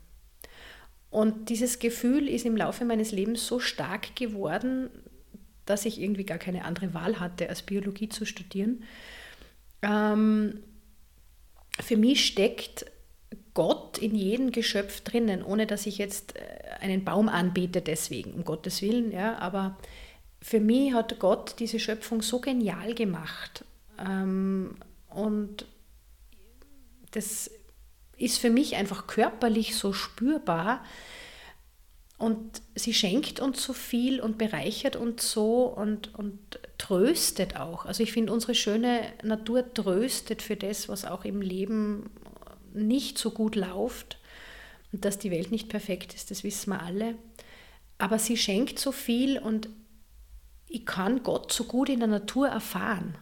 Und 1.10 1.48
dieses 1.48 1.80
Gefühl 1.80 2.28
ist 2.28 2.46
im 2.46 2.56
Laufe 2.56 2.84
meines 2.84 3.10
Lebens 3.10 3.46
so 3.46 3.58
stark 3.58 4.14
geworden, 4.14 4.90
dass 5.66 5.84
ich 5.84 6.00
irgendwie 6.00 6.24
gar 6.24 6.38
keine 6.38 6.64
andere 6.64 6.94
Wahl 6.94 7.18
hatte, 7.20 7.48
als 7.48 7.62
Biologie 7.62 8.08
zu 8.08 8.24
studieren. 8.24 8.84
Ähm, 9.82 10.60
für 11.80 11.96
mich 11.96 12.24
steckt 12.24 12.86
Gott 13.54 13.98
in 13.98 14.14
jedem 14.14 14.52
Geschöpf 14.52 15.00
drinnen, 15.00 15.42
ohne 15.42 15.66
dass 15.66 15.86
ich 15.86 15.98
jetzt 15.98 16.36
äh, 16.36 16.40
einen 16.80 17.04
Baum 17.04 17.28
anbete 17.28 17.80
deswegen, 17.80 18.32
um 18.32 18.44
Gottes 18.44 18.82
Willen. 18.82 19.10
Ja, 19.12 19.38
aber 19.38 19.76
für 20.40 20.60
mich 20.60 20.92
hat 20.92 21.18
Gott 21.18 21.56
diese 21.58 21.78
Schöpfung 21.78 22.22
so 22.22 22.40
genial 22.40 22.94
gemacht. 22.94 23.64
Ähm, 23.98 24.76
und 25.08 25.66
das 27.10 27.50
ist 28.20 28.38
für 28.38 28.50
mich 28.50 28.76
einfach 28.76 29.06
körperlich 29.06 29.74
so 29.74 29.92
spürbar. 29.92 30.85
Und 32.18 32.61
sie 32.74 32.92
schenkt 32.92 33.40
uns 33.40 33.64
so 33.64 33.72
viel 33.72 34.20
und 34.20 34.37
bereichert 34.37 34.94
uns 34.94 35.33
so 35.33 35.64
und, 35.64 36.14
und 36.14 36.38
tröstet 36.76 37.56
auch. 37.56 37.87
Also 37.87 38.02
ich 38.02 38.12
finde, 38.12 38.33
unsere 38.33 38.54
schöne 38.54 39.00
Natur 39.22 39.72
tröstet 39.72 40.42
für 40.42 40.56
das, 40.56 40.88
was 40.90 41.06
auch 41.06 41.24
im 41.24 41.40
Leben 41.40 42.11
nicht 42.74 43.16
so 43.16 43.30
gut 43.30 43.56
läuft. 43.56 44.18
Und 44.92 45.06
dass 45.06 45.18
die 45.18 45.30
Welt 45.30 45.50
nicht 45.50 45.70
perfekt 45.70 46.14
ist, 46.14 46.30
das 46.30 46.44
wissen 46.44 46.70
wir 46.70 46.83
alle. 46.83 47.14
Aber 47.96 48.18
sie 48.18 48.37
schenkt 48.37 48.78
so 48.78 48.92
viel 48.92 49.38
und 49.38 49.70
ich 50.68 50.85
kann 50.85 51.22
Gott 51.22 51.52
so 51.52 51.64
gut 51.64 51.88
in 51.88 52.00
der 52.00 52.09
Natur 52.09 52.48
erfahren 52.48 53.16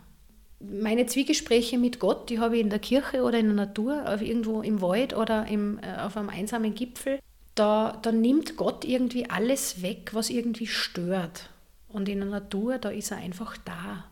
meine 0.61 1.07
Zwiegespräche 1.07 1.79
mit 1.79 2.01
Gott, 2.01 2.31
die 2.31 2.40
habe 2.40 2.57
ich 2.57 2.62
in 2.62 2.71
der 2.71 2.79
Kirche 2.79 3.23
oder 3.23 3.38
in 3.38 3.47
der 3.47 3.55
Natur, 3.55 4.12
auf 4.12 4.23
irgendwo 4.23 4.62
im 4.62 4.81
Wald 4.81 5.14
oder 5.14 5.47
im, 5.47 5.79
äh, 5.79 6.01
auf 6.01 6.16
einem 6.16 6.31
einsamen 6.31 6.75
Gipfel. 6.75 7.21
Da, 7.55 7.99
da 8.03 8.12
nimmt 8.12 8.57
Gott 8.57 8.85
irgendwie 8.85 9.31
alles 9.31 9.83
weg, 9.83 10.11
was 10.12 10.31
irgendwie 10.31 10.66
stört. 10.66 11.51
Und 11.88 12.09
in 12.09 12.18
der 12.18 12.29
Natur, 12.29 12.79
da 12.79 12.90
ist 12.90 13.11
er 13.11 13.18
einfach 13.18 13.57
da. 13.59 14.05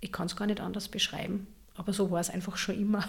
Ich 0.00 0.12
kann 0.12 0.26
es 0.26 0.36
gar 0.36 0.46
nicht 0.46 0.60
anders 0.60 0.88
beschreiben, 0.88 1.46
aber 1.74 1.92
so 1.92 2.10
war 2.10 2.20
es 2.20 2.30
einfach 2.30 2.56
schon 2.56 2.78
immer. 2.78 3.04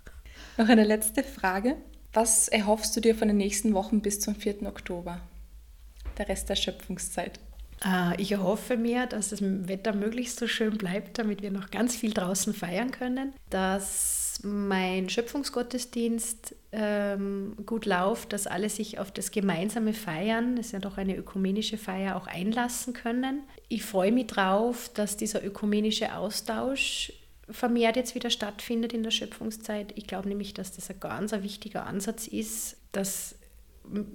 Noch 0.58 0.68
eine 0.68 0.84
letzte 0.84 1.22
Frage. 1.22 1.76
Was 2.12 2.48
erhoffst 2.48 2.96
du 2.96 3.00
dir 3.00 3.14
von 3.14 3.28
den 3.28 3.36
nächsten 3.36 3.74
Wochen 3.74 4.00
bis 4.00 4.20
zum 4.20 4.34
4. 4.34 4.62
Oktober? 4.66 5.20
Der 6.16 6.28
Rest 6.28 6.48
der 6.48 6.56
Schöpfungszeit. 6.56 7.38
Äh, 7.84 8.20
ich 8.20 8.32
erhoffe 8.32 8.76
mir, 8.76 9.06
dass 9.06 9.30
das 9.30 9.40
Wetter 9.42 9.92
möglichst 9.92 10.38
so 10.38 10.46
schön 10.46 10.78
bleibt, 10.78 11.18
damit 11.18 11.42
wir 11.42 11.50
noch 11.50 11.70
ganz 11.70 11.96
viel 11.96 12.12
draußen 12.12 12.54
feiern 12.54 12.90
können, 12.90 13.32
dass 13.50 14.40
mein 14.42 15.08
Schöpfungsgottesdienst 15.08 16.54
ähm, 16.72 17.56
gut 17.64 17.86
läuft, 17.86 18.32
dass 18.32 18.46
alle 18.46 18.68
sich 18.68 18.98
auf 18.98 19.10
das 19.10 19.30
gemeinsame 19.30 19.94
Feiern, 19.94 20.56
das 20.56 20.66
ist 20.66 20.72
ja 20.72 20.78
doch 20.78 20.98
eine 20.98 21.16
ökumenische 21.16 21.78
Feier, 21.78 22.16
auch 22.16 22.26
einlassen 22.26 22.92
können. 22.92 23.42
Ich 23.68 23.84
freue 23.84 24.12
mich 24.12 24.28
darauf, 24.28 24.90
dass 24.92 25.16
dieser 25.16 25.44
ökumenische 25.44 26.14
Austausch 26.14 27.12
vermehrt 27.48 27.96
jetzt 27.96 28.14
wieder 28.14 28.30
stattfindet 28.30 28.92
in 28.92 29.02
der 29.02 29.10
Schöpfungszeit. 29.10 29.92
Ich 29.96 30.06
glaube 30.06 30.28
nämlich, 30.28 30.52
dass 30.52 30.72
das 30.72 30.90
ein 30.90 31.00
ganz 31.00 31.32
ein 31.32 31.42
wichtiger 31.42 31.86
Ansatz 31.86 32.26
ist, 32.26 32.76
dass 32.92 33.36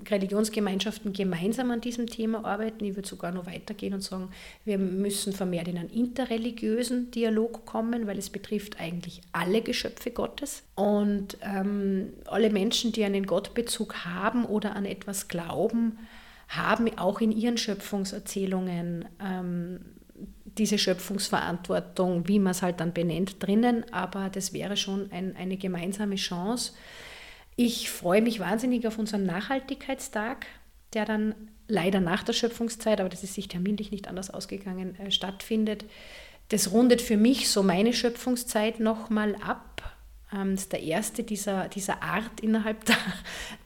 Religionsgemeinschaften 0.10 1.14
gemeinsam 1.14 1.72
an 1.72 1.82
diesem 1.82 2.08
Thema 2.08 2.46
arbeiten. 2.46 2.86
Ich 2.86 2.96
würde 2.96 3.08
sogar 3.08 3.32
noch 3.32 3.46
weitergehen 3.46 3.94
und 3.94 4.02
sagen, 4.02 4.30
wir 4.66 4.78
müssen 4.78 5.34
vermehrt 5.34 5.68
in 5.68 5.78
einen 5.78 5.90
interreligiösen 5.90 7.12
Dialog 7.12 7.66
kommen, 7.66 8.08
weil 8.08 8.18
es 8.18 8.30
betrifft 8.30 8.80
eigentlich 8.80 9.22
alle 9.32 9.62
Geschöpfe 9.62 10.12
Gottes. 10.12 10.64
Und 10.76 11.38
ähm, 11.42 12.14
alle 12.26 12.50
Menschen, 12.50 12.92
die 12.92 13.04
einen 13.04 13.26
Gottbezug 13.26 14.06
haben 14.06 14.46
oder 14.46 14.76
an 14.76 14.86
etwas 14.86 15.28
glauben, 15.28 15.98
haben 16.48 16.98
auch 16.98 17.22
in 17.22 17.32
ihren 17.32 17.58
Schöpfungserzählungen 17.58 19.06
ähm, 19.24 19.80
diese 20.58 20.78
Schöpfungsverantwortung, 20.78 22.28
wie 22.28 22.40
man 22.40 22.52
es 22.52 22.62
halt 22.62 22.80
dann 22.80 22.94
benennt, 22.94 23.42
drinnen, 23.42 23.86
aber 23.92 24.30
das 24.30 24.54
wäre 24.54 24.76
schon 24.76 25.12
ein, 25.12 25.36
eine 25.36 25.58
gemeinsame 25.58 26.16
Chance. 26.16 26.74
Ich 27.64 27.92
freue 27.92 28.24
mich 28.24 28.40
wahnsinnig 28.40 28.88
auf 28.88 28.98
unseren 28.98 29.24
Nachhaltigkeitstag, 29.24 30.48
der 30.94 31.06
dann 31.06 31.36
leider 31.68 32.00
nach 32.00 32.24
der 32.24 32.34
Schöpfungszeit, 32.34 33.00
aber 33.00 33.08
das 33.08 33.24
ist 33.24 33.36
sich 33.36 33.50
terminlich 33.50 33.92
nicht 33.92 34.08
anders 34.08 34.32
ausgegangen, 34.32 35.00
äh, 35.00 35.12
stattfindet. 35.12 35.86
Das 36.50 36.72
rundet 36.72 37.04
für 37.04 37.18
mich 37.18 37.52
so 37.52 37.62
meine 37.62 37.94
Schöpfungszeit 37.94 38.80
nochmal 38.80 39.36
ab. 39.46 39.96
Ähm, 40.34 40.56
das 40.56 40.64
ist 40.64 40.72
der 40.72 40.82
erste 40.82 41.22
dieser, 41.22 41.68
dieser 41.68 42.02
Art 42.02 42.40
innerhalb 42.42 42.84
der, 42.86 42.98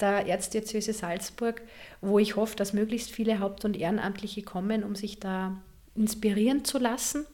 der 0.01 0.27
Erzdiözese 0.27 0.91
Salzburg, 0.91 1.61
wo 2.01 2.19
ich 2.19 2.35
hoffe, 2.35 2.57
dass 2.57 2.73
möglichst 2.73 3.11
viele 3.11 3.39
Haupt- 3.39 3.63
und 3.63 3.77
Ehrenamtliche 3.77 4.41
kommen, 4.41 4.83
um 4.83 4.95
sich 4.95 5.21
da 5.21 5.55
inspirieren 5.95 6.65
zu 6.65 6.79
lassen. 6.79 7.25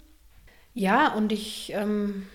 Ja, 0.75 1.11
und 1.15 1.31
ich, 1.31 1.73
ähm, 1.73 2.27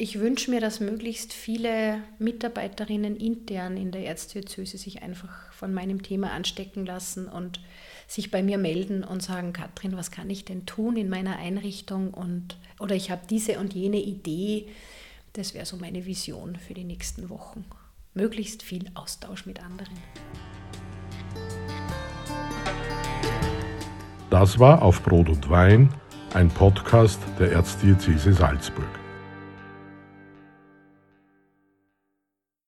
ich 0.00 0.18
wünsche 0.18 0.50
mir, 0.50 0.60
dass 0.60 0.80
möglichst 0.80 1.34
viele 1.34 2.02
Mitarbeiterinnen 2.18 3.16
intern 3.16 3.76
in 3.76 3.90
der 3.90 4.06
Erzdiözese 4.06 4.78
sich 4.78 5.02
einfach 5.02 5.52
von 5.52 5.74
meinem 5.74 6.02
Thema 6.02 6.30
anstecken 6.30 6.86
lassen 6.86 7.28
und 7.28 7.60
sich 8.08 8.30
bei 8.30 8.42
mir 8.42 8.56
melden 8.56 9.04
und 9.04 9.22
sagen, 9.22 9.52
Katrin, 9.52 9.98
was 9.98 10.10
kann 10.10 10.30
ich 10.30 10.46
denn 10.46 10.64
tun 10.64 10.96
in 10.96 11.10
meiner 11.10 11.36
Einrichtung? 11.36 12.14
Und, 12.14 12.56
oder 12.78 12.94
ich 12.94 13.10
habe 13.10 13.20
diese 13.28 13.58
und 13.58 13.74
jene 13.74 13.98
Idee. 13.98 14.68
Das 15.34 15.52
wäre 15.52 15.66
so 15.66 15.76
meine 15.76 16.06
Vision 16.06 16.56
für 16.56 16.72
die 16.72 16.84
nächsten 16.84 17.28
Wochen. 17.28 17.66
Möglichst 18.14 18.62
viel 18.62 18.90
Austausch 18.94 19.44
mit 19.44 19.62
anderen. 19.62 19.98
Das 24.30 24.58
war 24.58 24.80
auf 24.80 25.02
Brot 25.02 25.28
und 25.28 25.50
Wein, 25.50 25.92
ein 26.32 26.48
Podcast 26.48 27.20
der 27.38 27.52
Erzdiözese 27.52 28.32
Salzburg. 28.32 28.99